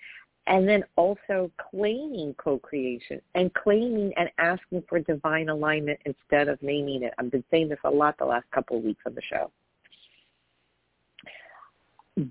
[0.47, 7.03] and then also claiming co-creation and claiming and asking for divine alignment instead of naming
[7.03, 7.13] it.
[7.17, 9.51] I've been saying this a lot the last couple of weeks on the show.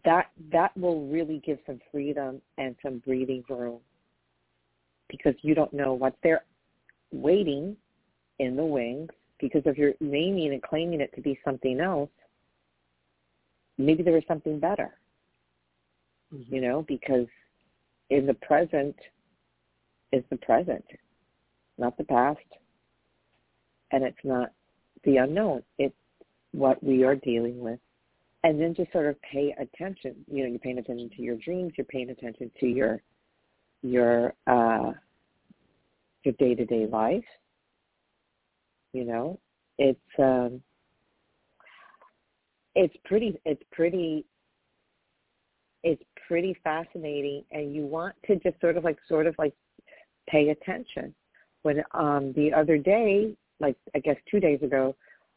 [0.05, 3.81] That that will really give some freedom and some breathing room
[5.09, 6.44] because you don't know what they're
[7.12, 7.77] waiting
[8.38, 12.11] in the wings because if you're naming and claiming it to be something else,
[13.77, 14.94] maybe there was something better.
[16.35, 16.55] Mm-hmm.
[16.55, 17.27] You know, because
[18.11, 18.97] in the present
[20.12, 20.85] is the present,
[21.79, 22.38] not the past,
[23.90, 24.53] and it's not
[25.05, 25.62] the unknown.
[25.79, 25.94] It's
[26.53, 27.79] what we are dealing with.
[28.44, 30.14] And then just sort of pay attention.
[30.30, 31.72] You know, you're paying attention to your dreams.
[31.76, 33.02] You're paying attention to your
[33.83, 34.92] your uh,
[36.24, 37.24] your day to day life.
[38.92, 39.40] You know,
[39.78, 40.62] it's um,
[42.74, 44.24] it's pretty it's pretty
[45.83, 49.54] it's pretty fascinating, and you want to just sort of like sort of like
[50.28, 51.14] pay attention.
[51.62, 54.94] When um, the other day, like I guess two days ago,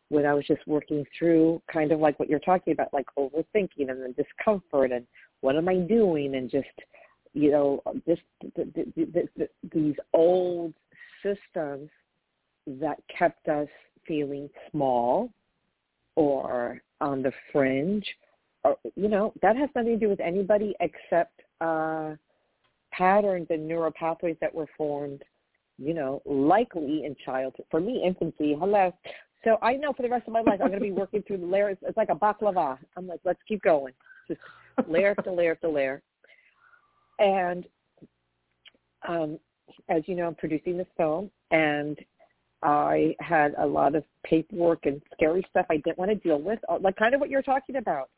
[0.09, 3.89] when I was just working through kind of like what you're talking about, like overthinking
[3.89, 5.05] and the discomfort and
[5.41, 6.67] what am I doing and just
[7.33, 8.21] you know just
[8.55, 10.73] the, the, the, the, these old
[11.21, 11.89] systems
[12.65, 13.67] that kept us
[14.07, 15.29] feeling small
[16.15, 18.05] or on the fringe
[18.63, 22.13] or you know that has nothing to do with anybody except uh
[22.91, 25.21] patterns and neural pathways that were formed
[25.77, 27.65] you know likely in childhood.
[27.69, 28.93] For me infancy hello
[29.43, 31.38] so i know for the rest of my life i'm going to be working through
[31.38, 31.78] the layers.
[31.82, 32.78] It's like a baklava.
[32.95, 33.93] I'm like let's keep going.
[34.28, 34.41] Just
[34.88, 36.02] layer after layer after layer.
[37.19, 37.65] And
[39.08, 39.39] um
[39.89, 41.97] as you know i'm producing this film and
[42.63, 46.60] I had a lot of paperwork and scary stuff I didn't want to deal with,
[46.67, 48.10] uh, like kind of what you're talking about.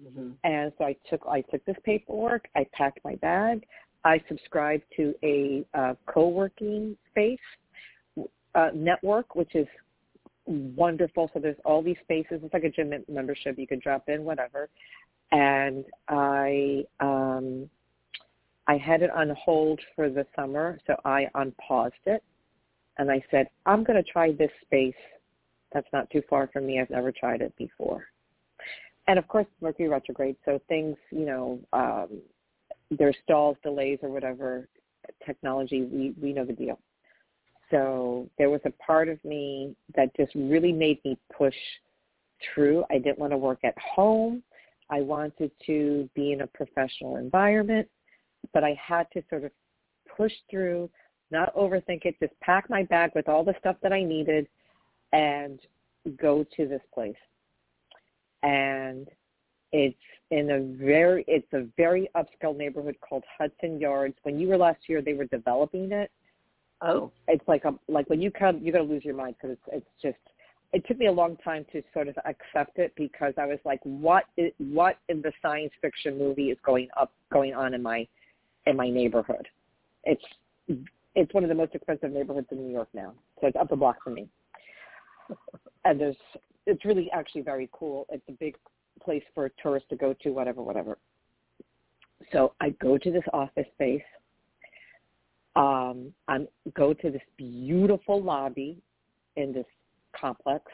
[0.00, 0.30] Mm-hmm.
[0.44, 3.64] And so I took I took this paperwork, I packed my bag,
[4.04, 7.38] I subscribed to a uh, co-working space
[8.54, 9.66] uh, network, which is
[10.46, 11.30] wonderful.
[11.32, 12.40] So there's all these spaces.
[12.42, 13.58] It's like a gym membership.
[13.58, 14.68] You can drop in, whatever.
[15.30, 17.70] And I um,
[18.66, 22.22] I had it on hold for the summer, so I unpaused it
[22.98, 24.94] and I said, I'm going to try this space.
[25.72, 26.80] That's not too far from me.
[26.80, 28.06] I've never tried it before.
[29.08, 32.20] And of course, Mercury retrograde, so things, you know, um,
[32.90, 34.68] there's stalls, delays, or whatever
[35.26, 35.82] technology.
[35.82, 36.78] We we know the deal.
[37.72, 41.56] So there was a part of me that just really made me push
[42.54, 42.84] through.
[42.90, 44.44] I didn't want to work at home.
[44.90, 47.88] I wanted to be in a professional environment,
[48.52, 49.50] but I had to sort of
[50.16, 50.90] push through
[51.32, 54.46] not overthink it, just pack my bag with all the stuff that I needed
[55.12, 55.58] and
[56.20, 57.16] go to this place.
[58.42, 59.08] And
[59.72, 59.96] it's
[60.30, 64.14] in a very it's a very upscale neighborhood called Hudson Yards.
[64.22, 66.10] When you were last year, they were developing it.
[66.84, 69.84] Oh, it's like a like when you come, you're gonna lose your mind because it's
[69.84, 70.18] it's just.
[70.74, 73.80] It took me a long time to sort of accept it because I was like,
[73.82, 78.08] what is, what in the science fiction movie is going up going on in my
[78.66, 79.48] in my neighborhood?
[80.04, 80.24] It's
[81.14, 83.12] it's one of the most expensive neighborhoods in New York now.
[83.40, 84.28] So it's up the block from me.
[85.84, 86.16] and there's
[86.66, 88.06] it's really actually very cool.
[88.10, 88.56] It's a big
[89.02, 90.98] place for tourists to go to, whatever, whatever.
[92.30, 94.02] So I go to this office space.
[95.54, 98.78] Um, I'm go to this beautiful lobby
[99.36, 99.66] in this
[100.18, 100.64] complex,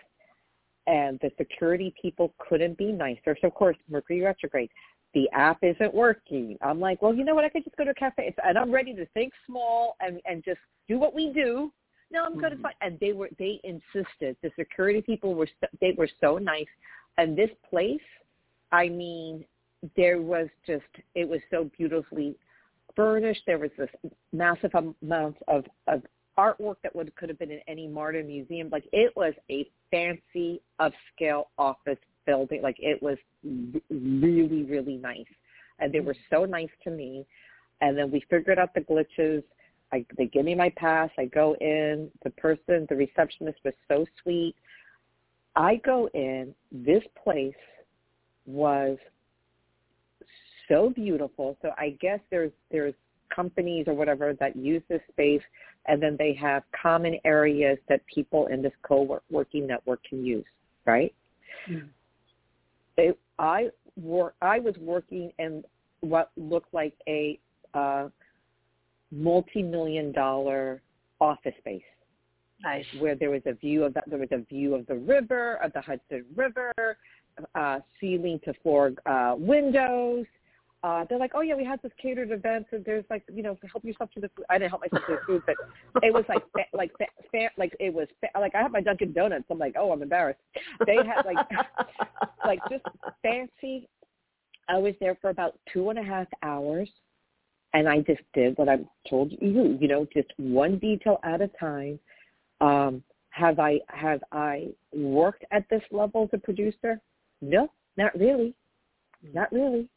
[0.87, 3.37] and the security people couldn't be nicer.
[3.41, 4.71] So of course, Mercury retrograde
[5.15, 6.57] the app isn't working.
[6.61, 7.45] I'm like, well, you know what?
[7.45, 10.45] I could just go to a cafe, and I'm ready to think small and and
[10.45, 11.73] just do what we do.
[12.11, 12.75] No, I'm going to find.
[12.81, 14.37] And they were they insisted.
[14.43, 16.67] The security people were so, they were so nice,
[17.17, 18.01] and this place,
[18.71, 19.45] I mean,
[19.97, 22.37] there was just it was so beautifully
[22.99, 23.43] furnished.
[23.47, 23.89] There was this
[24.33, 26.03] massive amount of of
[26.37, 28.69] artwork that would could have been in any modern museum.
[28.71, 32.61] Like it was a fancy upscale office building.
[32.61, 33.17] Like it was
[33.89, 35.33] really, really nice.
[35.79, 37.25] And they were so nice to me.
[37.81, 39.45] And then we figured out the glitches.
[39.93, 41.11] I, they give me my pass.
[41.17, 42.11] I go in.
[42.25, 44.57] The person, the receptionist was so sweet.
[45.55, 46.53] I go in.
[46.73, 47.55] This place
[48.45, 48.99] was
[50.69, 51.57] so beautiful.
[51.63, 52.95] So I guess there's there's
[53.35, 55.43] companies or whatever that use this space,
[55.87, 60.47] and then they have common areas that people in this co-working network can use,
[60.87, 61.15] right?
[61.69, 61.89] Mm
[62.99, 65.65] they I wor- I was working in
[66.01, 67.39] what looked like a
[67.73, 68.09] uh,
[69.11, 70.83] multi-million dollar
[71.21, 71.81] office space.
[72.63, 72.85] Nice.
[72.99, 75.73] Where there was a view of the, there was a view of the river, of
[75.73, 76.73] the Hudson River,
[77.55, 80.27] uh, ceiling to floor uh, windows,
[80.85, 83.57] uh, they're like, oh yeah, we had this catered event, and there's like, you know,
[83.71, 84.45] help yourself to the food.
[84.49, 85.57] I didn't help myself to the food, but
[86.05, 88.81] it was like, fa- like, fa- fa- like it was fa- like I had my
[88.81, 89.45] Dunkin' Donuts.
[89.51, 90.41] I'm like, oh, I'm embarrassed.
[90.87, 91.37] They had like,
[92.47, 92.85] like just
[93.23, 93.89] fancy.
[94.69, 96.89] I was there for about two and a half hours,
[97.75, 99.77] and I just did what I'm told you.
[99.81, 101.99] You know, just one detail at a time.
[102.61, 107.01] Um, have I have I worked at this level as a producer?
[107.41, 108.55] No, not really,
[109.35, 109.89] not really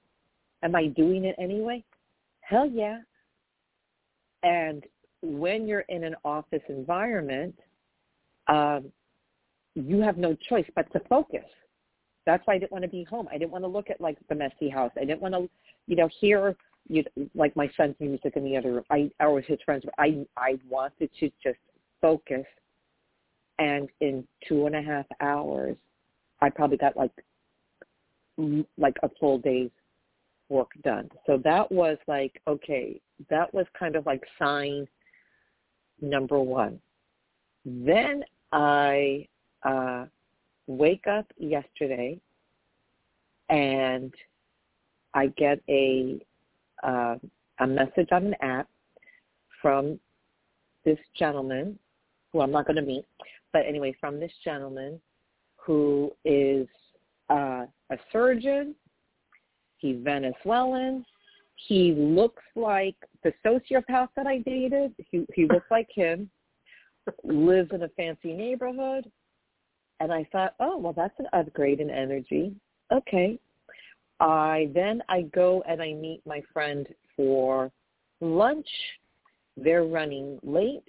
[0.64, 1.84] Am I doing it anyway?
[2.42, 3.00] Hell yeah.
[4.44, 4.84] And
[5.22, 7.56] when you're in an office environment,
[8.48, 8.92] um,
[9.76, 11.46] you have no choice but to focus.
[12.26, 13.28] That's why I didn't want to be home.
[13.32, 14.92] I didn't want to look at like the messy house.
[14.98, 15.50] I didn't want to,
[15.88, 16.56] you know, hear
[16.88, 17.04] you
[17.36, 18.84] like my son's music in the other room.
[18.90, 19.84] I or his friends.
[19.98, 21.58] I I wanted to just
[22.02, 22.46] focus,
[23.60, 25.78] and in two and a half hours,
[26.42, 27.12] I probably got like
[28.78, 29.70] like a full day's
[30.52, 31.10] work done.
[31.26, 33.00] So that was like okay,
[33.30, 34.88] that was kind of like sign
[36.02, 36.80] number one.
[37.66, 39.28] Then I
[39.64, 40.06] uh,
[40.68, 42.20] wake up yesterday
[43.50, 44.14] and
[45.14, 46.20] I get a
[46.84, 47.16] uh,
[47.60, 48.68] a message on an app
[49.62, 50.00] from
[50.84, 51.78] this gentleman
[52.32, 53.06] who I'm not going to meet,
[53.54, 55.00] but anyway, from this gentleman
[55.58, 56.68] who is
[57.30, 58.76] uh, a surgeon.
[59.82, 61.04] He's Venezuelan.
[61.68, 64.94] He looks like the sociopath that I dated.
[65.10, 66.30] He he looks like him.
[67.24, 69.12] Lives in a fancy neighborhood.
[70.00, 72.56] And I thought, oh well, that's an upgrade in energy.
[72.92, 73.40] Okay.
[74.20, 77.72] I then I go and I meet my friend for
[78.22, 78.68] lunch.
[79.58, 80.88] They're running late.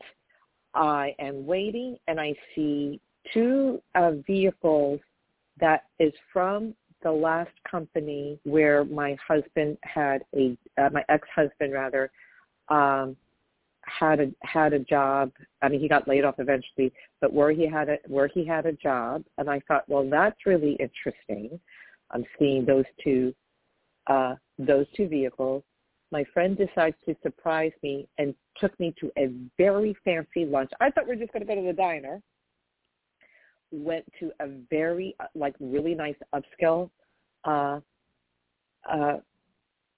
[0.74, 3.00] I am waiting and I see
[3.32, 5.00] two uh, vehicles
[5.60, 12.10] that is from the last company where my husband had a uh, my ex-husband rather
[12.68, 13.16] um
[13.84, 15.32] had a had a job.
[15.60, 18.66] I mean he got laid off eventually but where he had a where he had
[18.66, 19.24] a job.
[19.38, 21.58] And i thought well that's really interesting.
[22.10, 23.34] I'm seeing those two
[24.06, 25.62] uh those two vehicles.
[26.10, 30.70] My friend decides to surprise me and took me to a very fancy lunch.
[30.78, 32.20] I thought we were just going to go to the diner
[33.72, 36.90] went to a very uh, like really nice upscale
[37.44, 37.80] uh,
[38.90, 39.18] uh,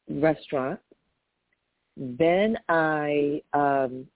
[0.09, 0.81] restaurant.
[1.97, 4.07] Then I um,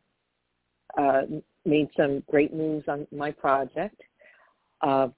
[0.96, 1.22] uh,
[1.64, 4.00] made some great moves on my project
[4.80, 5.08] uh,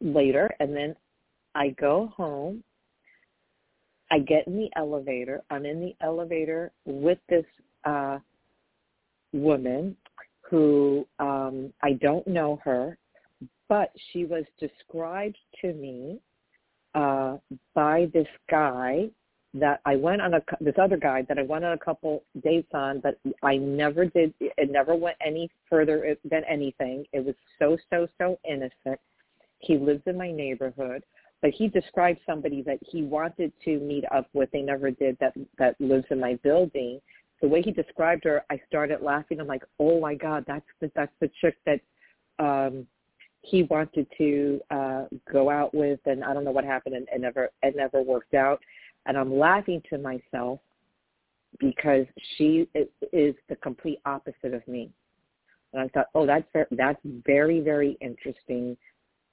[0.00, 0.94] later, and then
[1.54, 2.62] I go home.
[4.10, 5.42] I get in the elevator.
[5.50, 7.44] I'm in the elevator with this
[7.84, 8.18] uh,
[9.32, 9.96] woman
[10.42, 12.96] who um, I don't know her
[13.68, 16.18] but she was described to me
[16.94, 17.36] uh,
[17.74, 19.08] by this guy
[19.54, 22.70] that I went on a this other guy that I went on a couple dates
[22.74, 24.34] on, but I never did.
[24.40, 27.06] It never went any further than anything.
[27.12, 29.00] It was so so so innocent.
[29.60, 31.04] He lives in my neighborhood,
[31.40, 34.50] but he described somebody that he wanted to meet up with.
[34.50, 35.16] They never did.
[35.20, 37.00] That that lives in my building.
[37.40, 39.40] The way he described her, I started laughing.
[39.40, 41.80] I'm like, oh my god, that's the that's the chick that
[42.38, 42.86] um
[43.48, 47.20] he wanted to uh go out with and I don't know what happened and it
[47.20, 48.60] never it never worked out
[49.06, 50.60] and I'm laughing to myself
[51.58, 52.68] because she
[53.12, 54.90] is the complete opposite of me.
[55.72, 58.76] And I thought, oh, that's that's very very interesting,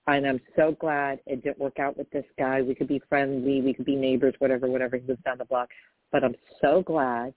[0.07, 2.61] and I'm so glad it didn't work out with this guy.
[2.61, 4.97] We could be friendly, we could be neighbors, whatever, whatever.
[4.97, 5.69] He lives down the block,
[6.11, 7.33] but I'm so glad.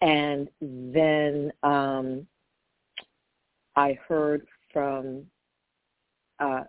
[0.00, 2.26] And then um
[3.76, 5.24] I heard from
[6.38, 6.64] uh,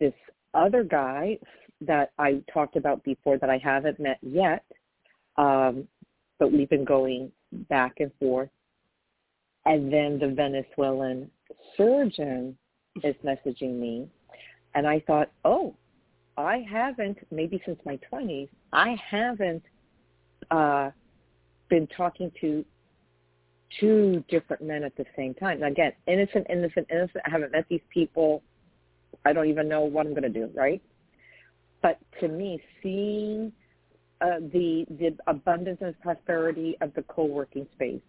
[0.00, 0.12] this
[0.54, 1.38] other guy
[1.80, 4.64] that I talked about before that I haven't met yet,
[5.36, 5.86] um,
[6.38, 7.30] but we've been going
[7.68, 8.48] back and forth.
[9.66, 11.30] And then the Venezuelan
[11.76, 12.56] surgeon
[13.02, 14.08] is messaging me,
[14.74, 15.74] and I thought, oh,
[16.36, 19.62] I haven't, maybe since my 20s, I haven't
[20.50, 20.90] uh,
[21.68, 22.64] been talking to
[23.80, 25.60] two different men at the same time.
[25.60, 27.22] Now, again, innocent, innocent, innocent.
[27.26, 28.42] I haven't met these people.
[29.24, 30.82] I don't even know what I'm going to do, right?
[31.82, 33.52] But to me, seeing
[34.20, 38.00] uh, the the abundance and prosperity of the co-working space,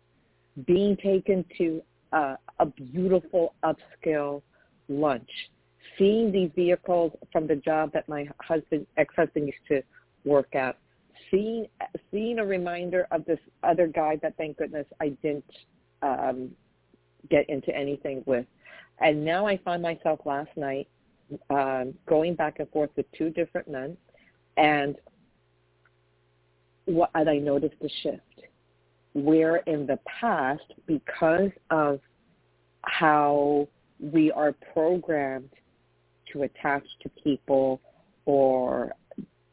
[0.65, 1.81] being taken to
[2.13, 4.41] uh, a beautiful upscale
[4.87, 5.29] lunch,
[5.97, 9.81] seeing these vehicles from the job that my husband, ex-husband used to
[10.23, 10.77] work at,
[11.29, 11.67] seeing
[12.11, 15.45] seeing a reminder of this other guy that thank goodness I didn't
[16.01, 16.49] um,
[17.29, 18.45] get into anything with,
[18.99, 20.87] and now I find myself last night
[21.49, 23.97] um, going back and forth with two different men,
[24.57, 24.95] and
[26.85, 28.21] what and I noticed a shift.
[29.13, 31.99] Where in the past because of
[32.83, 33.67] how
[33.99, 35.49] we are programmed
[36.31, 37.81] to attach to people
[38.25, 38.93] or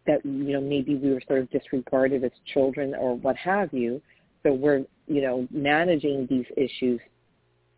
[0.07, 4.01] that you know maybe we were sort of disregarded as children or what have you.
[4.43, 7.01] So we're you know managing these issues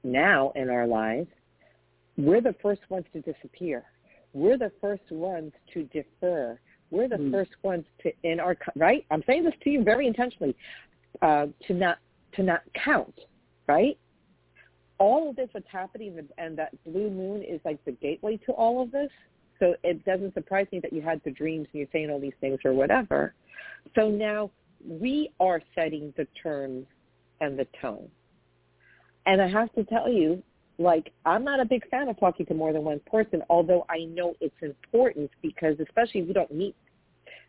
[0.02, 1.28] now in our lives.
[2.16, 3.84] We're the first ones to disappear.
[4.32, 6.58] We're the first ones to defer.
[6.90, 7.30] We're the mm.
[7.32, 9.04] first ones to in our right.
[9.10, 10.56] I'm saying this to you very intentionally
[11.22, 11.98] uh, to not
[12.34, 13.14] to not count.
[13.66, 13.98] Right.
[14.98, 18.82] All of this what's happening and that blue moon is like the gateway to all
[18.82, 19.10] of this
[19.58, 22.32] so it doesn't surprise me that you had the dreams and you're saying all these
[22.40, 23.34] things or whatever.
[23.94, 24.50] So now
[24.86, 26.86] we are setting the terms
[27.40, 28.08] and the tone.
[29.26, 30.42] And I have to tell you,
[30.78, 34.04] like, I'm not a big fan of talking to more than one person, although I
[34.04, 36.76] know it's important because especially if you don't meet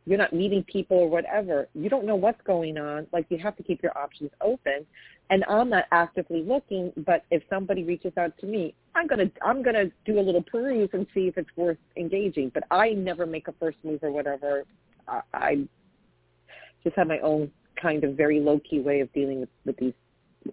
[0.07, 3.05] you're not meeting people or whatever, you don't know what's going on.
[3.11, 4.85] Like you have to keep your options open.
[5.29, 9.61] And I'm not actively looking, but if somebody reaches out to me, I'm gonna I'm
[9.61, 12.51] gonna do a little peruse and see if it's worth engaging.
[12.53, 14.63] But I never make a first move or whatever.
[15.09, 15.67] I, I
[16.85, 19.93] just have my own kind of very low key way of dealing with, with these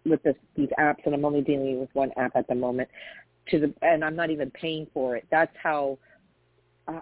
[0.04, 2.88] with this, these apps, and I'm only dealing with one app at the moment.
[3.50, 5.24] To the and I'm not even paying for it.
[5.30, 5.98] That's how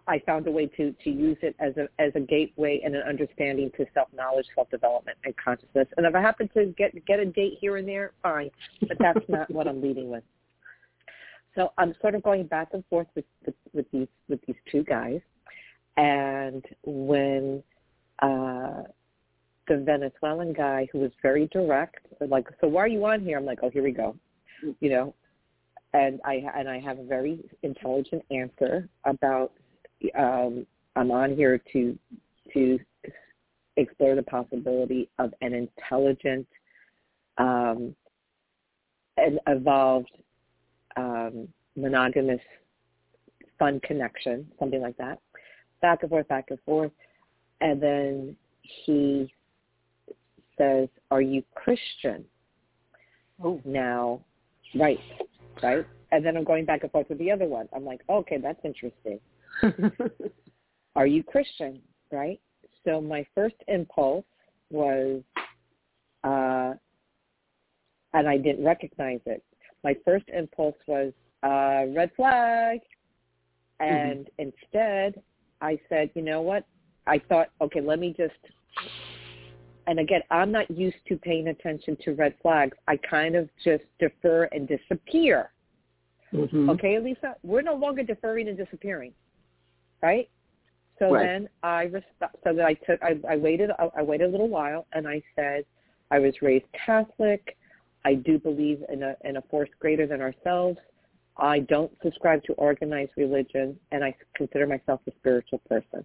[0.07, 3.03] I found a way to to use it as a as a gateway and an
[3.03, 5.89] understanding to self knowledge, self development, and consciousness.
[5.97, 9.29] And if I happen to get get a date here and there, fine, but that's
[9.29, 10.23] not what I'm leading with.
[11.57, 14.85] So I'm sort of going back and forth with with, with these with these two
[14.85, 15.21] guys,
[15.97, 17.63] and when
[18.21, 18.85] uh,
[19.67, 23.37] the Venezuelan guy who was very direct, like, so why are you on here?
[23.37, 24.15] I'm like, oh, here we go,
[24.81, 25.15] you know,
[25.93, 29.53] and I and I have a very intelligent answer about
[30.15, 31.99] um, I'm on here to
[32.53, 32.79] to
[33.77, 36.47] explore the possibility of an intelligent
[37.39, 37.95] um,
[39.17, 40.11] an evolved
[40.97, 42.41] um, monogamous
[43.59, 45.19] fun connection, something like that.
[45.81, 46.93] Back and forth, back and forth.
[47.61, 49.33] And then he
[50.59, 52.25] says, Are you Christian?
[53.43, 53.61] Oh.
[53.65, 54.21] Now,
[54.75, 54.99] right,
[55.63, 55.87] right?
[56.13, 57.69] And then I'm going back and forth with the other one.
[57.75, 59.19] I'm like, okay, that's interesting.
[60.97, 61.81] Are you Christian?
[62.11, 62.41] Right?
[62.85, 64.25] So my first impulse
[64.71, 65.23] was,
[66.25, 66.75] uh,
[68.15, 69.43] and I didn't recognize it.
[69.85, 72.81] My first impulse was uh, red flag,
[73.81, 74.51] and mm-hmm.
[74.51, 75.23] instead
[75.61, 76.67] I said, you know what?
[77.07, 78.35] I thought, okay, let me just.
[79.89, 82.77] And again, I'm not used to paying attention to red flags.
[82.87, 85.51] I kind of just defer and disappear.
[86.33, 86.71] Mm-hmm.
[86.71, 89.13] Okay, Lisa, we're no longer deferring and disappearing
[90.03, 90.29] right?
[90.99, 91.27] So right.
[91.27, 91.91] then I
[92.45, 95.65] so that I took I, I waited I waited a little while and I said
[96.11, 97.57] I was raised Catholic.
[98.05, 100.79] I do believe in a in a force greater than ourselves.
[101.37, 106.05] I don't subscribe to organized religion, and I consider myself a spiritual person.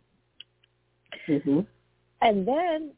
[1.27, 1.59] Mm-hmm.
[2.21, 2.91] And then,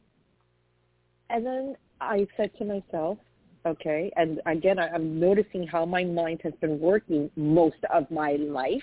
[1.28, 3.18] and then I said to myself,
[3.66, 4.12] okay.
[4.16, 8.82] And again, I, I'm noticing how my mind has been working most of my life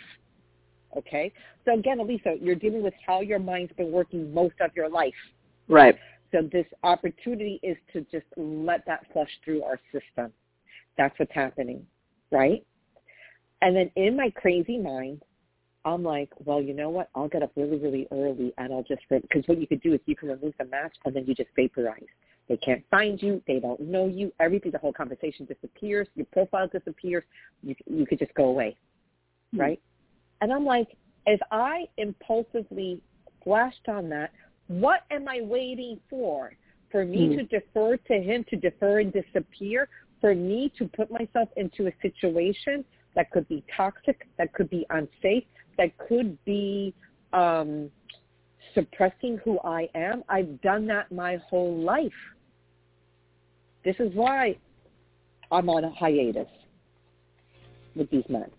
[0.95, 1.31] Okay?
[1.65, 5.13] So again, Elisa, you're dealing with how your mind's been working most of your life.
[5.67, 5.97] Right.
[6.31, 10.31] So this opportunity is to just let that flush through our system.
[10.97, 11.85] That's what's happening,
[12.31, 12.65] right?
[13.61, 15.23] And then in my crazy mind,
[15.85, 17.09] I'm like, well, you know what?
[17.15, 20.01] I'll get up really, really early and I'll just, because what you could do is
[20.05, 22.03] you can remove the mask and then you just vaporize.
[22.49, 23.41] They can't find you.
[23.47, 24.33] They don't know you.
[24.39, 26.07] Everything, the whole conversation disappears.
[26.15, 27.23] Your profile disappears.
[27.61, 28.77] You, you could just go away,
[29.53, 29.61] mm-hmm.
[29.61, 29.81] right?
[30.41, 33.01] And I'm like, if I impulsively
[33.43, 34.31] flashed on that,
[34.67, 36.53] what am I waiting for?
[36.91, 37.37] For me mm.
[37.37, 39.89] to defer to him, to defer and disappear,
[40.21, 42.83] for me to put myself into a situation
[43.15, 45.43] that could be toxic, that could be unsafe,
[45.77, 46.93] that could be
[47.33, 47.89] um,
[48.73, 50.23] suppressing who I am.
[50.29, 52.11] I've done that my whole life.
[53.83, 54.57] This is why
[55.51, 56.47] I'm on a hiatus
[57.95, 58.49] with these men.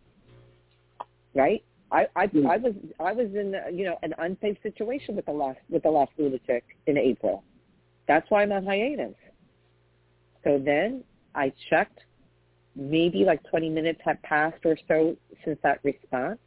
[1.35, 1.63] Right?
[1.91, 2.47] I I, mm.
[2.49, 5.91] I was I was in you know an unsafe situation with the last with the
[5.91, 7.45] last lunatic in April.
[8.07, 9.15] That's why I'm on hiatus.
[10.45, 12.01] So then I checked.
[12.81, 16.39] Maybe like 20 minutes had passed or so since that response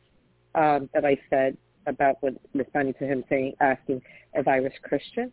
[0.56, 4.02] um, that I said about what responding to him saying asking
[4.34, 5.32] if I was Christian.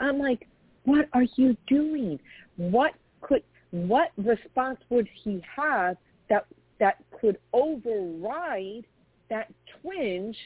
[0.00, 0.48] I'm like,
[0.84, 2.18] what are you doing?
[2.56, 5.96] What could what response would he have
[6.28, 6.46] that
[6.80, 8.86] that could override
[9.30, 10.36] that twinge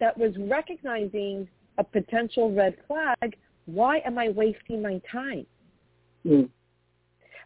[0.00, 1.46] that was recognizing
[1.78, 3.36] a potential red flag,
[3.66, 5.46] why am I wasting my time?
[6.26, 6.48] Mm.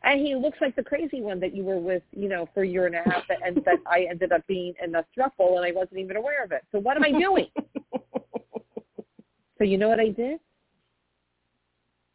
[0.04, 2.66] And he looks like the crazy one that you were with, you know, for a
[2.66, 5.64] year and a half, that, and that I ended up being in a thruple, and
[5.64, 6.62] I wasn't even aware of it.
[6.72, 7.48] So what am I doing?
[9.58, 10.40] so you know what I did?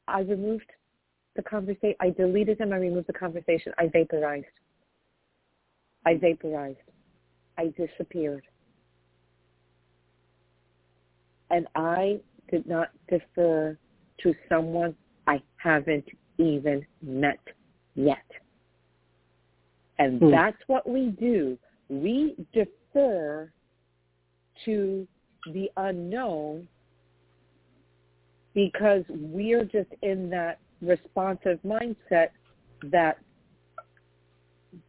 [0.07, 0.69] I removed
[1.35, 1.95] the conversation.
[1.99, 2.73] I deleted him.
[2.73, 3.73] I removed the conversation.
[3.77, 4.45] I vaporized.
[6.05, 6.77] I vaporized.
[7.57, 8.43] I disappeared
[11.49, 12.19] and I
[12.49, 13.77] did not defer
[14.23, 14.95] to someone
[15.27, 16.05] I haven't
[16.37, 17.39] even met
[17.95, 18.25] yet.
[19.97, 20.31] And hmm.
[20.31, 21.57] that's what we do.
[21.89, 23.51] We defer
[24.65, 25.07] to
[25.53, 26.67] the unknown
[28.53, 32.29] because we're just in that responsive mindset
[32.83, 33.19] that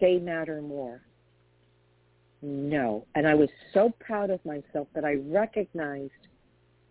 [0.00, 1.02] they matter more.
[2.42, 3.06] No.
[3.14, 6.12] And I was so proud of myself that I recognized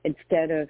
[0.04, 0.70] instead of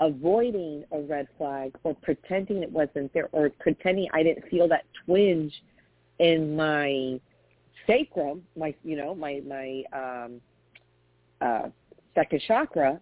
[0.00, 4.84] avoiding a red flag or pretending it wasn't there or pretending I didn't feel that
[5.04, 5.52] twinge
[6.18, 7.20] in my
[7.86, 10.40] sacrum, my you know, my my um
[11.40, 11.68] uh
[12.14, 13.00] second chakra,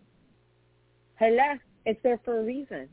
[1.19, 1.55] hello,
[1.87, 2.89] it's there for a reason.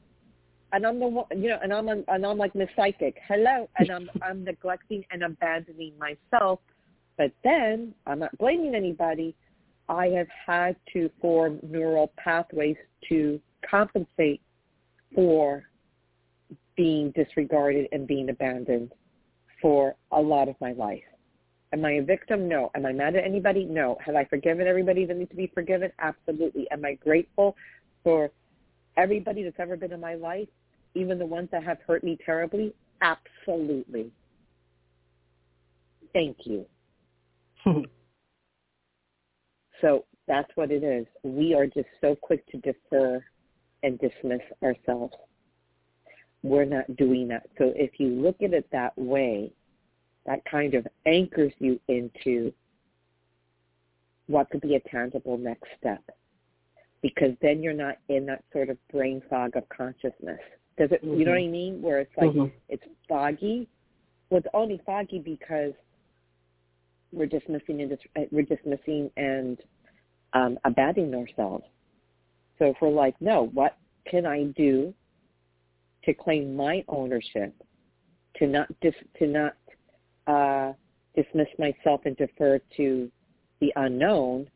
[0.71, 3.89] And I'm the one, you know, and I'm and I'm like Miss Psychic, hello, and
[3.89, 6.59] I'm I'm neglecting and abandoning myself.
[7.17, 9.35] But then I'm not blaming anybody.
[9.87, 12.77] I have had to form neural pathways
[13.09, 14.41] to compensate
[15.13, 15.63] for
[16.75, 18.91] being disregarded and being abandoned
[19.61, 21.03] for a lot of my life.
[21.73, 22.47] Am I a victim?
[22.47, 22.71] No.
[22.75, 23.65] Am I mad at anybody?
[23.65, 23.97] No.
[24.05, 25.91] Have I forgiven everybody that needs to be forgiven?
[25.99, 26.69] Absolutely.
[26.71, 27.55] Am I grateful
[28.03, 28.31] for
[28.97, 30.47] everybody that's ever been in my life,
[30.93, 32.73] even the ones that have hurt me terribly?
[33.01, 34.11] Absolutely.
[36.13, 36.65] Thank you.
[39.81, 41.05] so that's what it is.
[41.23, 43.23] We are just so quick to defer
[43.83, 45.13] and dismiss ourselves.
[46.43, 47.43] We're not doing that.
[47.57, 49.51] So if you look at it that way,
[50.25, 52.51] that kind of anchors you into
[54.27, 56.03] what could be a tangible next step.
[57.01, 60.39] Because then you're not in that sort of brain fog of consciousness.
[60.77, 61.19] Does it, mm-hmm.
[61.19, 61.81] you know what I mean?
[61.81, 62.55] Where it's like, mm-hmm.
[62.67, 63.67] it's foggy.
[64.29, 65.73] Well, it's only foggy because
[67.15, 67.97] we're dismissing and
[68.31, 69.59] we're dismissing and
[70.33, 71.63] um, abandoning ourselves.
[72.59, 73.77] So if we're like, no, what
[74.09, 74.93] can I do
[76.03, 77.53] to claim my ownership,
[78.37, 79.55] to not dis, to not
[80.27, 80.73] uh,
[81.15, 83.11] dismiss myself and defer to
[83.61, 84.47] the unknown?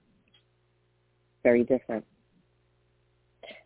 [1.44, 2.06] Very different.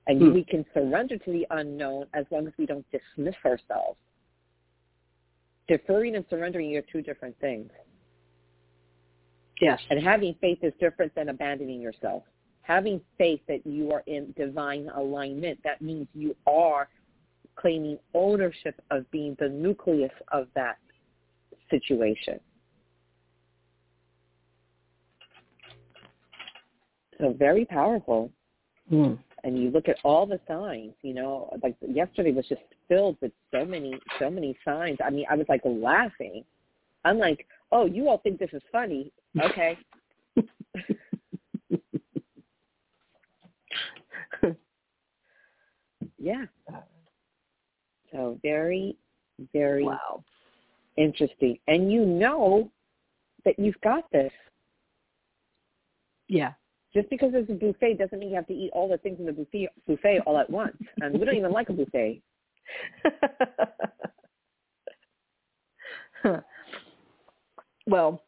[0.07, 0.33] And hmm.
[0.33, 3.97] we can surrender to the unknown as long as we don't dismiss ourselves.
[5.67, 7.71] Deferring and surrendering are two different things.
[9.63, 9.79] Yes.
[9.89, 12.23] And having faith is different than abandoning yourself
[12.63, 16.89] having faith that you are in divine alignment, that means you are
[17.55, 20.77] claiming ownership of being the nucleus of that
[21.69, 22.39] situation.
[27.19, 28.31] So very powerful.
[28.91, 29.19] Mm.
[29.43, 33.33] And you look at all the signs, you know, like yesterday was just filled with
[33.51, 34.97] so many, so many signs.
[35.05, 36.45] I mean, I was like laughing.
[37.03, 39.11] I'm like, oh, you all think this is funny.
[39.41, 39.77] Okay.
[46.17, 46.45] yeah.
[48.11, 48.97] So very,
[49.53, 50.23] very wow.
[50.97, 51.57] interesting.
[51.67, 52.71] And you know
[53.45, 54.31] that you've got this.
[56.27, 56.53] Yeah.
[56.93, 59.25] Just because there's a buffet doesn't mean you have to eat all the things in
[59.25, 60.77] the buffet, buffet all at once.
[61.01, 62.21] And we don't even like a buffet.
[67.87, 68.23] well,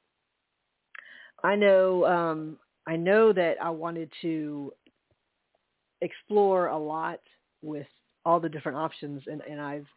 [1.44, 4.74] I know um I know that I wanted to
[6.02, 7.20] explore a lot
[7.62, 7.88] with
[8.26, 9.88] all the different options and, and I've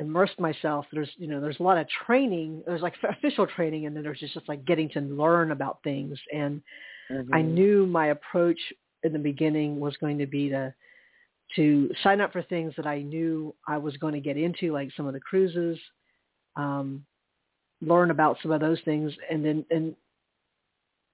[0.00, 0.86] immersed myself.
[0.92, 2.62] There's, you know, there's a lot of training.
[2.66, 6.18] There's like official training and then there's just, just like getting to learn about things.
[6.32, 6.62] And
[7.10, 7.32] mm-hmm.
[7.32, 8.58] I knew my approach
[9.02, 10.74] in the beginning was going to be to,
[11.56, 14.90] to sign up for things that I knew I was going to get into, like
[14.96, 15.78] some of the cruises,
[16.56, 17.04] um,
[17.82, 19.12] learn about some of those things.
[19.30, 19.94] And then, and,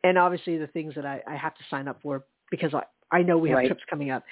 [0.04, 3.22] and obviously the things that I, I have to sign up for because I, I
[3.22, 3.66] know we have right.
[3.66, 4.22] trips coming up.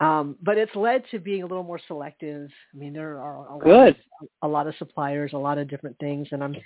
[0.00, 2.50] Um, but it's led to being a little more selective.
[2.74, 3.70] I mean, there are a Good.
[3.70, 3.96] lot, of,
[4.42, 6.56] a lot of suppliers, a lot of different things, and I'm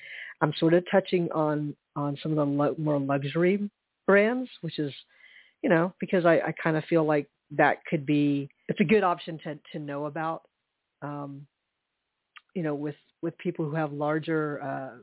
[0.41, 3.71] I'm sort of touching on on some of the lo- more luxury
[4.07, 4.93] brands, which is,
[5.63, 9.05] you know, because I, I kind of feel like that could be it's a good
[9.05, 10.43] option to to know about.
[11.03, 11.47] Um,
[12.55, 14.99] you know, with with people who have larger uh,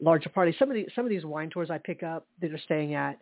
[0.00, 0.54] larger parties.
[0.58, 3.18] Some of these some of these wine tours I pick up that are staying at.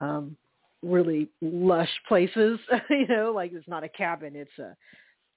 [0.00, 0.36] Um,
[0.82, 2.58] really lush places,
[2.90, 4.76] you know, like it's not a cabin, it's a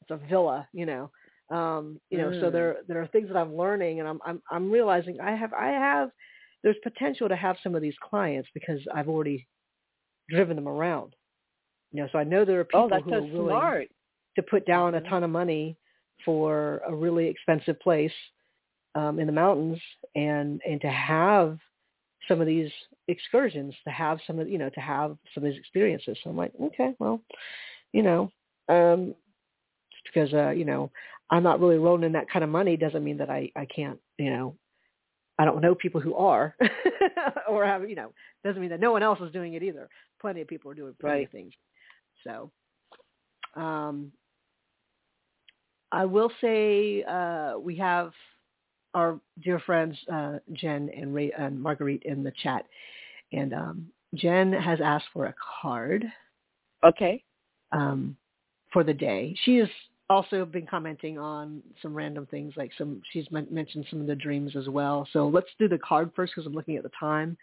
[0.02, 1.12] it's a villa, you know.
[1.52, 2.42] Um, you know, mm.
[2.42, 5.54] so there there are things that I'm learning and I'm I'm I'm realizing I have
[5.54, 6.10] I have
[6.64, 9.48] there's potential to have some of these clients because I've already
[10.30, 11.16] driven them around.
[11.92, 13.88] You know, so I know there are oh, people oh, who so are willing smart.
[14.38, 15.10] to put down a mm-hmm.
[15.10, 15.78] ton of money
[16.24, 18.12] for a really expensive place
[18.96, 19.80] um, in the mountains
[20.16, 21.58] and and to have
[22.28, 22.72] some of these
[23.08, 26.18] excursions to have some of you know to have some of these experiences.
[26.24, 27.22] So i'm like okay well
[27.92, 28.32] you know
[28.70, 29.14] um
[29.92, 30.92] just because uh you know
[31.30, 34.00] i'm not really rolling in that kind of money doesn't mean that i i can't
[34.18, 34.56] you know
[35.38, 36.56] i don't know people who are
[37.50, 38.12] or have you know
[38.46, 39.90] doesn't mean that no one else is doing it either.
[40.22, 41.26] Plenty of people are doing plenty right.
[41.26, 41.54] of things.
[42.24, 42.52] So
[43.60, 44.12] Um,
[45.92, 48.12] I will say uh, we have
[48.94, 52.66] our dear friends uh, Jen and, Ray, and Marguerite in the chat,
[53.32, 56.06] and um, Jen has asked for a card.
[56.84, 57.24] Okay.
[57.72, 58.16] Um,
[58.72, 59.70] for the day, she has
[60.10, 63.02] also been commenting on some random things, like some.
[63.12, 65.08] She's mentioned some of the dreams as well.
[65.14, 67.38] So let's do the card first because I'm looking at the time,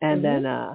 [0.00, 0.44] and mm-hmm.
[0.44, 0.74] then uh,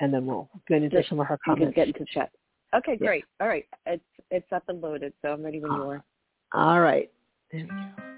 [0.00, 1.74] and then we'll get into some of her comments.
[1.74, 2.30] get into chat.
[2.74, 3.24] Okay, great.
[3.40, 3.44] Yeah.
[3.44, 6.04] All right, it's it's up and loaded, so I'm ready when you are.
[6.52, 7.10] All right.
[7.52, 8.10] There we go.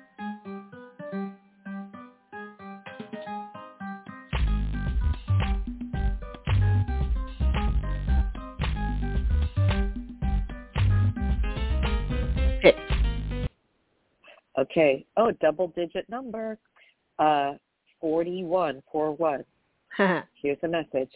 [14.59, 15.05] Okay.
[15.16, 16.59] Oh, double digit number.
[17.18, 17.55] Uh,
[18.01, 19.45] 41, 4 1.
[20.43, 21.11] Here's a message.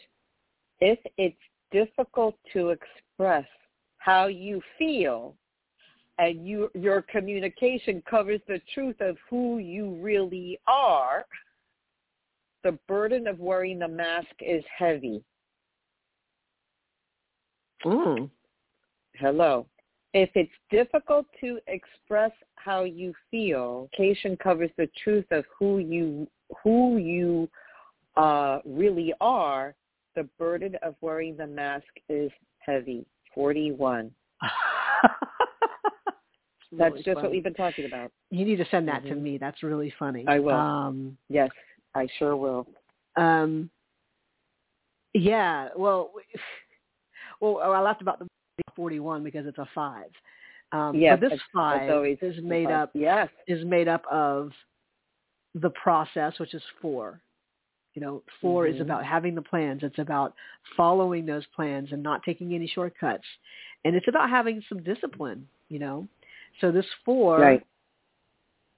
[0.80, 1.36] If it's
[1.70, 3.46] difficult to express
[3.98, 5.34] how you feel
[6.18, 11.24] and you, your communication covers the truth of who you really are,
[12.64, 15.22] the burden of wearing the mask is heavy.
[17.84, 18.30] Mm.
[19.14, 19.66] Hello.
[20.14, 26.26] If it's difficult to express how you feel, communication covers the truth of who you
[26.62, 27.48] who you
[28.16, 29.74] uh, really are,
[30.14, 33.04] the burden of wearing the mask is heavy.
[33.34, 34.10] 41.
[36.72, 37.22] That's just funny.
[37.22, 38.10] what we've been talking about.
[38.30, 39.14] You need to send that mm-hmm.
[39.14, 39.38] to me.
[39.38, 40.24] That's really funny.
[40.26, 40.54] I will.
[40.54, 41.50] Um, yes,
[41.94, 42.66] I sure will.
[43.16, 43.70] Um,
[45.14, 45.68] yeah.
[45.76, 46.12] Well,
[47.40, 48.26] well, I laughed about the
[48.74, 50.10] 41 because it's a five.
[50.72, 52.90] Um, yes, but this five is made up.
[52.94, 54.50] Yes, is made up of
[55.54, 57.20] the process, which is four.
[57.94, 58.74] You know, 4 mm-hmm.
[58.74, 59.80] is about having the plans.
[59.82, 60.34] It's about
[60.76, 63.24] following those plans and not taking any shortcuts.
[63.86, 66.06] And it's about having some discipline, you know.
[66.60, 67.66] So this four right.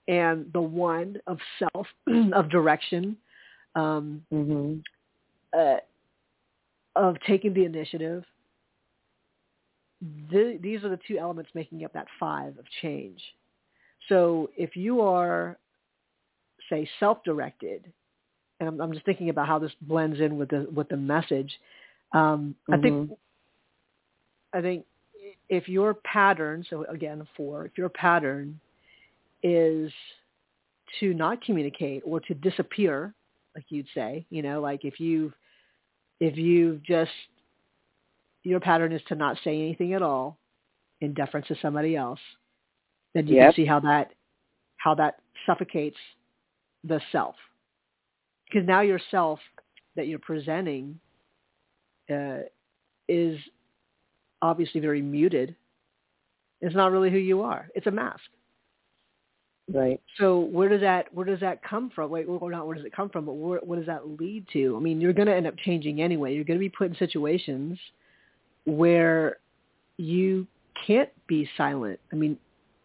[0.08, 1.86] and the one of self,
[2.34, 3.16] of direction,
[3.74, 4.78] um, mm-hmm.
[5.58, 5.76] uh,
[6.96, 8.24] of taking the initiative.
[10.30, 13.20] The, these are the two elements making up that five of change.
[14.08, 15.58] So if you are,
[16.70, 17.92] say, self-directed,
[18.60, 21.52] and I'm, I'm just thinking about how this blends in with the with the message.
[22.12, 22.74] Um, mm-hmm.
[22.74, 23.10] I think
[24.52, 24.84] I think
[25.48, 28.60] if your pattern, so again four, if your pattern
[29.42, 29.92] is
[31.00, 33.14] to not communicate or to disappear,
[33.54, 35.32] like you'd say, you know, like if you
[36.20, 37.10] if you just
[38.42, 40.38] your pattern is to not say anything at all
[41.00, 42.20] in deference to somebody else,
[43.14, 43.54] then you yep.
[43.54, 44.12] can see how that
[44.76, 45.96] how that suffocates
[46.84, 47.34] the self
[48.48, 49.40] because now your self
[49.96, 50.98] that you're presenting
[52.10, 52.38] uh,
[53.08, 53.38] is
[54.42, 55.54] obviously very muted.
[56.60, 57.68] It's not really who you are.
[57.74, 58.24] It's a mask.
[59.72, 60.00] Right.
[60.18, 62.10] So where does that where does that come from?
[62.10, 64.76] Wait, well, not where does it come from, but where, what does that lead to?
[64.76, 66.34] I mean, you're going to end up changing anyway.
[66.34, 67.78] You're going to be put in situations
[68.64, 69.36] where
[69.98, 70.46] you
[70.86, 72.00] can't be silent.
[72.12, 72.38] I mean,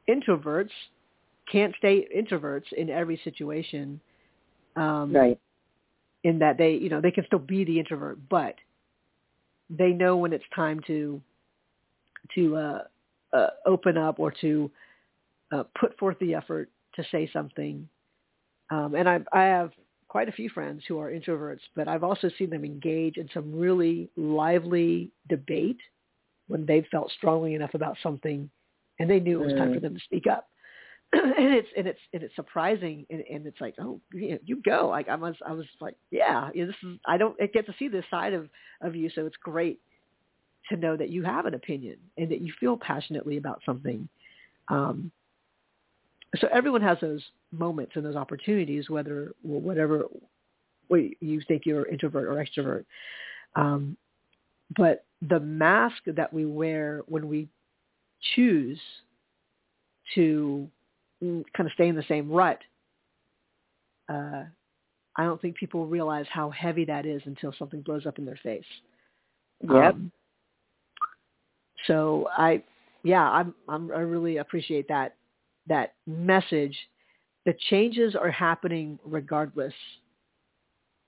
[0.09, 0.71] introverts
[1.49, 4.01] can't stay introverts in every situation.
[4.75, 5.39] Um, right
[6.23, 8.55] in that they, you know, they can still be the introvert, but
[9.69, 11.21] they know when it's time to
[12.35, 12.83] to uh,
[13.33, 14.71] uh, open up or to
[15.51, 17.87] uh, put forth the effort to say something.
[18.69, 19.71] Um, and I, I have
[20.07, 23.53] quite a few friends who are introverts, but I've also seen them engage in some
[23.53, 25.79] really lively debate
[26.47, 28.49] when they felt strongly enough about something
[28.99, 30.47] and they knew it was time for them to speak up.
[31.13, 34.87] and it's and it's and it's surprising and, and it's like oh you, you go
[34.87, 37.87] like I was I was like yeah this is I don't I get to see
[37.87, 38.49] this side of
[38.81, 39.79] of you so it's great
[40.69, 44.07] to know that you have an opinion and that you feel passionately about something.
[44.69, 45.11] Um,
[46.37, 50.05] so everyone has those moments and those opportunities, whether well, whatever
[50.89, 52.85] you think you're introvert or extrovert.
[53.55, 53.97] Um,
[54.75, 57.47] but the mask that we wear when we
[58.35, 58.79] choose
[60.15, 60.67] to
[61.21, 62.59] kind of stay in the same rut,
[64.09, 64.43] uh,
[65.15, 68.39] I don't think people realize how heavy that is until something blows up in their
[68.41, 68.65] face.
[69.61, 69.93] Yep.
[69.93, 70.11] Um,
[71.87, 72.63] so I,
[73.03, 75.15] yeah, I'm, I'm, I really appreciate that,
[75.67, 76.77] that message.
[77.45, 79.73] The changes are happening regardless.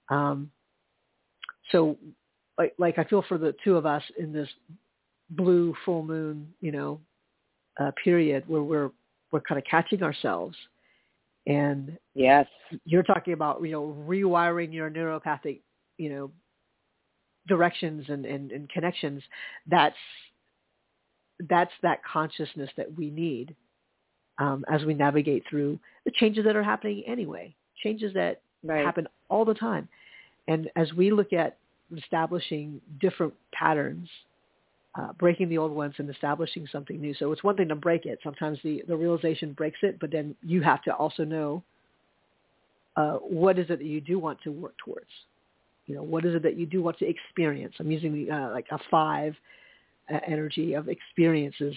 [0.10, 0.52] Um,
[1.72, 1.98] so
[2.58, 4.50] like, like I feel for the two of us in this
[5.32, 7.00] blue full moon, you know,
[7.80, 8.92] uh, period where we're
[9.32, 10.56] we're kind of catching ourselves.
[11.48, 12.48] And yes,
[12.86, 15.60] you're talking about you know rewiring your neuropathic
[15.98, 16.32] you know
[17.48, 19.22] directions and, and, and connections.
[19.68, 19.96] That's
[21.50, 23.56] that's that consciousness that we need
[24.38, 28.86] um, as we navigate through the changes that are happening anyway, changes that right.
[28.86, 29.88] happen all the time.
[30.48, 31.58] And as we look at
[31.96, 34.08] establishing different patterns,
[34.96, 37.14] uh, breaking the old ones and establishing something new.
[37.16, 38.20] So it's one thing to break it.
[38.24, 41.64] Sometimes the, the realization breaks it, but then you have to also know
[42.96, 45.10] uh, what is it that you do want to work towards.
[45.86, 47.76] You know, what is it that you do want to experience?
[47.80, 49.36] I'm using the, uh, like a five
[50.28, 51.76] energy of experiences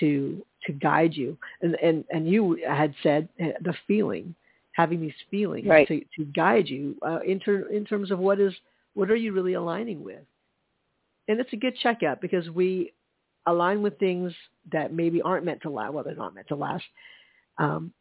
[0.00, 1.36] to to guide you.
[1.60, 4.34] And and and you had said uh, the feeling,
[4.72, 5.86] having these feelings right.
[5.88, 8.54] to to guide you uh, in ter- in terms of what is
[8.94, 10.20] what are you really aligning with.
[11.28, 12.92] And it's a good checkup because we
[13.46, 14.32] align with things
[14.72, 15.92] that maybe aren't meant to last.
[15.92, 16.84] Well, they're not meant to last.
[17.58, 17.92] Um,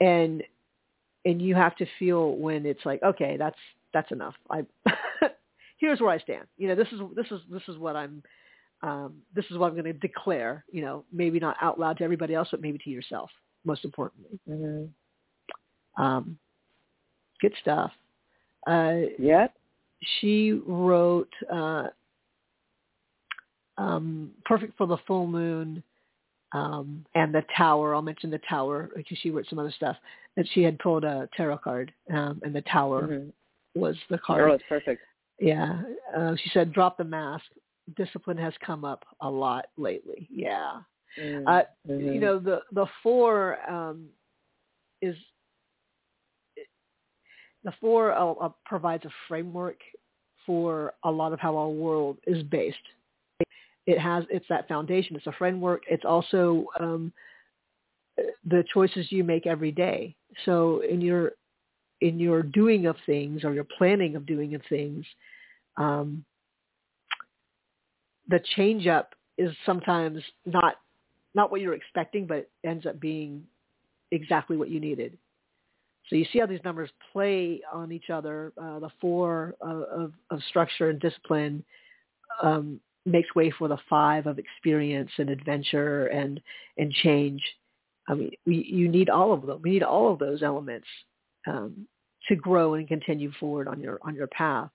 [0.00, 0.42] and
[1.24, 3.58] and you have to feel when it's like, okay, that's
[3.92, 4.34] that's enough.
[4.50, 4.64] I
[5.78, 6.46] here's where I stand.
[6.56, 8.22] You know, this is this is this is what I'm
[8.82, 12.04] um, this is what I'm going to declare, you know, maybe not out loud to
[12.04, 13.30] everybody else, but maybe to yourself,
[13.64, 14.38] most importantly.
[14.48, 16.02] Mm-hmm.
[16.02, 16.38] Um,
[17.40, 17.92] good stuff.
[18.66, 19.48] Uh, yeah.
[20.20, 21.88] She wrote uh,
[23.76, 25.82] um, Perfect for the Full Moon
[26.52, 27.94] um, and The Tower.
[27.94, 29.96] I'll mention The Tower because she wrote some other stuff.
[30.36, 33.80] That she had pulled a tarot card, um, and The Tower mm-hmm.
[33.80, 34.48] was the card.
[34.48, 35.02] Oh, it's perfect.
[35.38, 35.82] Yeah.
[36.16, 37.44] Uh, she said, drop the mask
[37.96, 40.28] discipline has come up a lot lately.
[40.30, 40.80] Yeah.
[41.18, 41.48] Mm-hmm.
[41.48, 44.06] Uh, you know, the, the four um,
[45.02, 45.16] is,
[47.64, 49.78] the four uh, uh, provides a framework
[50.46, 52.76] for a lot of how our world is based.
[53.86, 55.16] It has, it's that foundation.
[55.16, 55.82] It's a framework.
[55.90, 57.12] It's also um,
[58.46, 60.14] the choices you make every day.
[60.44, 61.32] So in your,
[62.00, 65.04] in your doing of things or your planning of doing of things,
[65.76, 66.24] um,
[68.30, 70.76] the change up is sometimes not
[71.34, 73.44] not what you're expecting, but ends up being
[74.10, 75.16] exactly what you needed.
[76.08, 78.52] So you see how these numbers play on each other.
[78.60, 81.64] Uh, the four uh, of, of structure and discipline
[82.42, 86.40] um, makes way for the five of experience and adventure and
[86.78, 87.42] and change.
[88.08, 89.60] I mean, we, you need all of them.
[89.62, 90.86] We need all of those elements
[91.46, 91.86] um,
[92.28, 94.70] to grow and continue forward on your on your path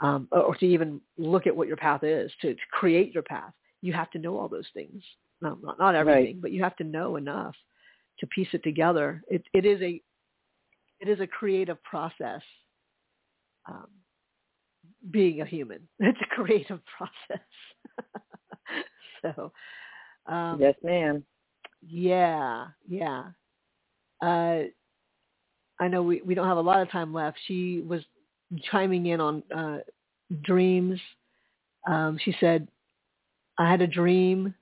[0.00, 3.52] um, or to even look at what your path is, to, to, create your path.
[3.82, 5.02] You have to know all those things.
[5.40, 6.42] No, not, not everything, right.
[6.42, 7.54] but you have to know enough
[8.20, 9.22] to piece it together.
[9.28, 10.00] It, it is a
[11.00, 12.42] it is a creative process.
[13.68, 13.88] Um,
[15.10, 17.46] being a human, it's a creative process.
[19.22, 19.52] so,
[20.32, 21.24] um, yes, ma'am.
[21.84, 23.24] Yeah, yeah.
[24.22, 24.62] Uh,
[25.80, 27.38] I know we, we don't have a lot of time left.
[27.46, 28.02] She was
[28.70, 29.78] chiming in on uh,
[30.42, 31.00] dreams.
[31.86, 32.68] Um, she said,
[33.58, 34.54] I had a dream.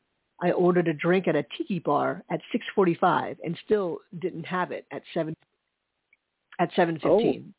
[0.43, 2.41] I ordered a drink at a tiki bar at
[2.76, 5.34] 6:45 and still didn't have it at 7
[6.59, 7.05] at 7:15.
[7.05, 7.53] Oh.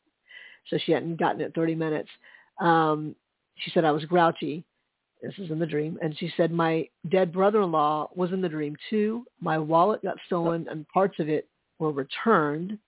[0.68, 2.08] So she hadn't gotten it 30 minutes.
[2.60, 3.14] Um,
[3.56, 4.64] she said I was grouchy.
[5.22, 5.98] This is in the dream.
[6.02, 9.24] And she said my dead brother-in-law was in the dream too.
[9.40, 12.78] My wallet got stolen and parts of it were returned.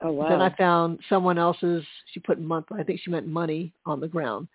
[0.00, 0.28] Oh wow!
[0.28, 1.84] Then I found someone else's.
[2.12, 2.66] She put month.
[2.72, 4.48] I think she meant money on the ground.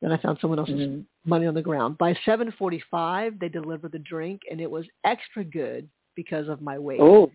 [0.00, 1.00] Then I found someone else's mm-hmm.
[1.28, 1.98] money on the ground.
[1.98, 7.00] By 7:45, they delivered the drink, and it was extra good because of my weight.
[7.00, 7.32] Oh,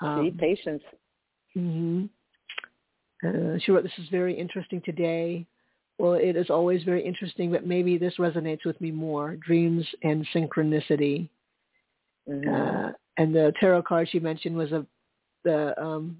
[0.00, 0.82] um, see, patience.
[1.56, 2.04] Mm-hmm.
[3.26, 5.46] Uh, she wrote, "This is very interesting today.
[5.98, 9.36] Well, it is always very interesting, but maybe this resonates with me more.
[9.36, 11.28] Dreams and synchronicity.
[12.28, 12.54] Mm-hmm.
[12.54, 14.86] Uh, and the tarot card she mentioned was a
[15.44, 16.18] the um,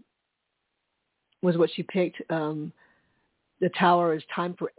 [1.45, 2.21] was what she picked.
[2.31, 2.73] Um,
[3.61, 4.73] the tower is time for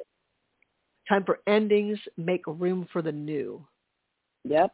[1.08, 1.98] time for endings.
[2.18, 3.66] Make room for the new.
[4.44, 4.74] Yep.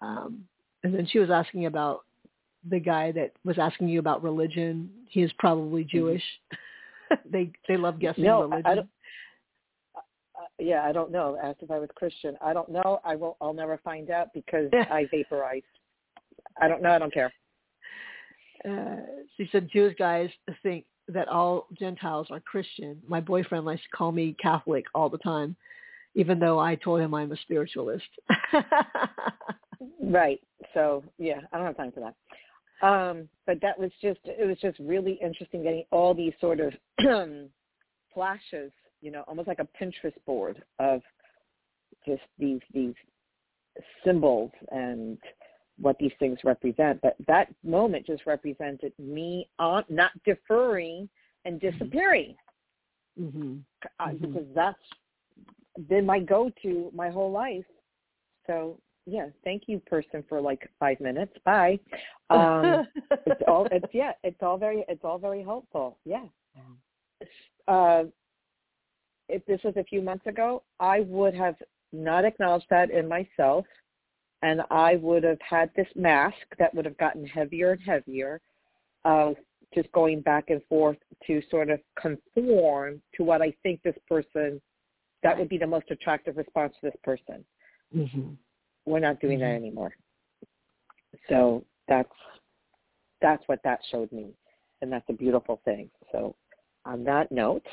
[0.00, 0.44] Um,
[0.82, 2.04] and then she was asking about
[2.68, 4.90] the guy that was asking you about religion.
[5.08, 5.96] He is probably Mm-hmm.
[5.96, 6.22] Jewish.
[7.30, 8.62] they they love guessing no, religion.
[8.66, 8.88] I don't,
[9.96, 10.00] uh,
[10.58, 11.38] yeah, I don't know.
[11.42, 12.36] Asked if I was Christian.
[12.40, 13.00] I don't know.
[13.04, 13.36] I will.
[13.40, 15.64] I'll never find out because I vaporized.
[16.60, 16.90] I don't know.
[16.90, 17.32] I don't care.
[18.64, 18.96] Uh,
[19.36, 20.30] she said Jewish guys
[20.62, 23.00] think that all Gentiles are Christian.
[23.06, 25.56] My boyfriend likes to call me Catholic all the time,
[26.14, 28.04] even though I told him I'm a spiritualist.
[30.02, 30.40] right.
[30.74, 32.14] So yeah, I don't have time for that.
[32.82, 36.74] Um, but that was just it was just really interesting getting all these sort of
[38.12, 41.00] flashes, you know, almost like a Pinterest board of
[42.06, 42.94] just these these
[44.04, 45.18] symbols and
[45.78, 47.00] what these things represent.
[47.02, 51.08] But that moment just represented me on not deferring
[51.44, 52.34] and disappearing
[53.20, 53.56] mm-hmm.
[54.00, 54.26] uh, Mm-hmm.
[54.26, 57.64] because that's been my go-to my whole life.
[58.46, 61.32] So yeah, thank you, person, for like five minutes.
[61.44, 61.78] Bye.
[62.30, 62.86] Um,
[63.26, 65.98] it's all it's yeah, it's all very it's all very helpful.
[66.04, 66.24] Yeah.
[67.68, 68.04] Uh,
[69.28, 71.56] if this was a few months ago, I would have
[71.92, 73.66] not acknowledged that in myself,
[74.42, 78.40] and I would have had this mask that would have gotten heavier and heavier,
[79.04, 79.36] of
[79.74, 84.60] just going back and forth to sort of conform to what I think this person
[85.22, 87.44] that would be the most attractive response to this person.
[87.94, 88.30] Mm-hmm.
[88.84, 89.48] We're not doing Mm-hmm.
[89.48, 89.92] that anymore.
[91.28, 92.08] So that's
[93.22, 94.34] that's what that showed me,
[94.82, 95.90] and that's a beautiful thing.
[96.12, 96.36] So
[96.84, 97.66] on that note,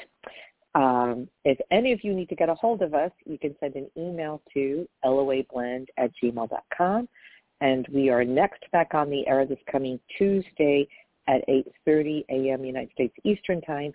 [0.75, 3.75] um, if any of you need to get a hold of us, you can send
[3.75, 7.07] an email to loablend at gmail.com.
[7.61, 10.87] And we are next back on the air this coming Tuesday
[11.27, 12.65] at 8.30 a.m.
[12.65, 13.93] United States Eastern Time.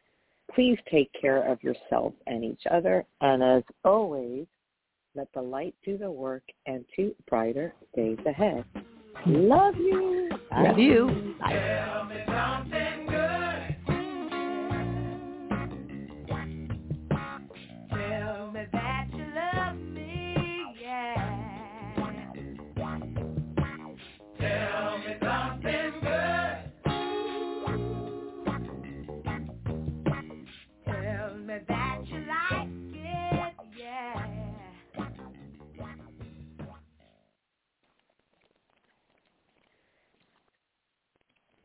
[0.54, 3.04] Please take care of yourself and each other.
[3.20, 4.46] And as always,
[5.14, 8.64] let the light do the work and to brighter days ahead.
[9.26, 10.30] Love you.
[10.56, 11.34] Love you.
[11.40, 12.84] Bye.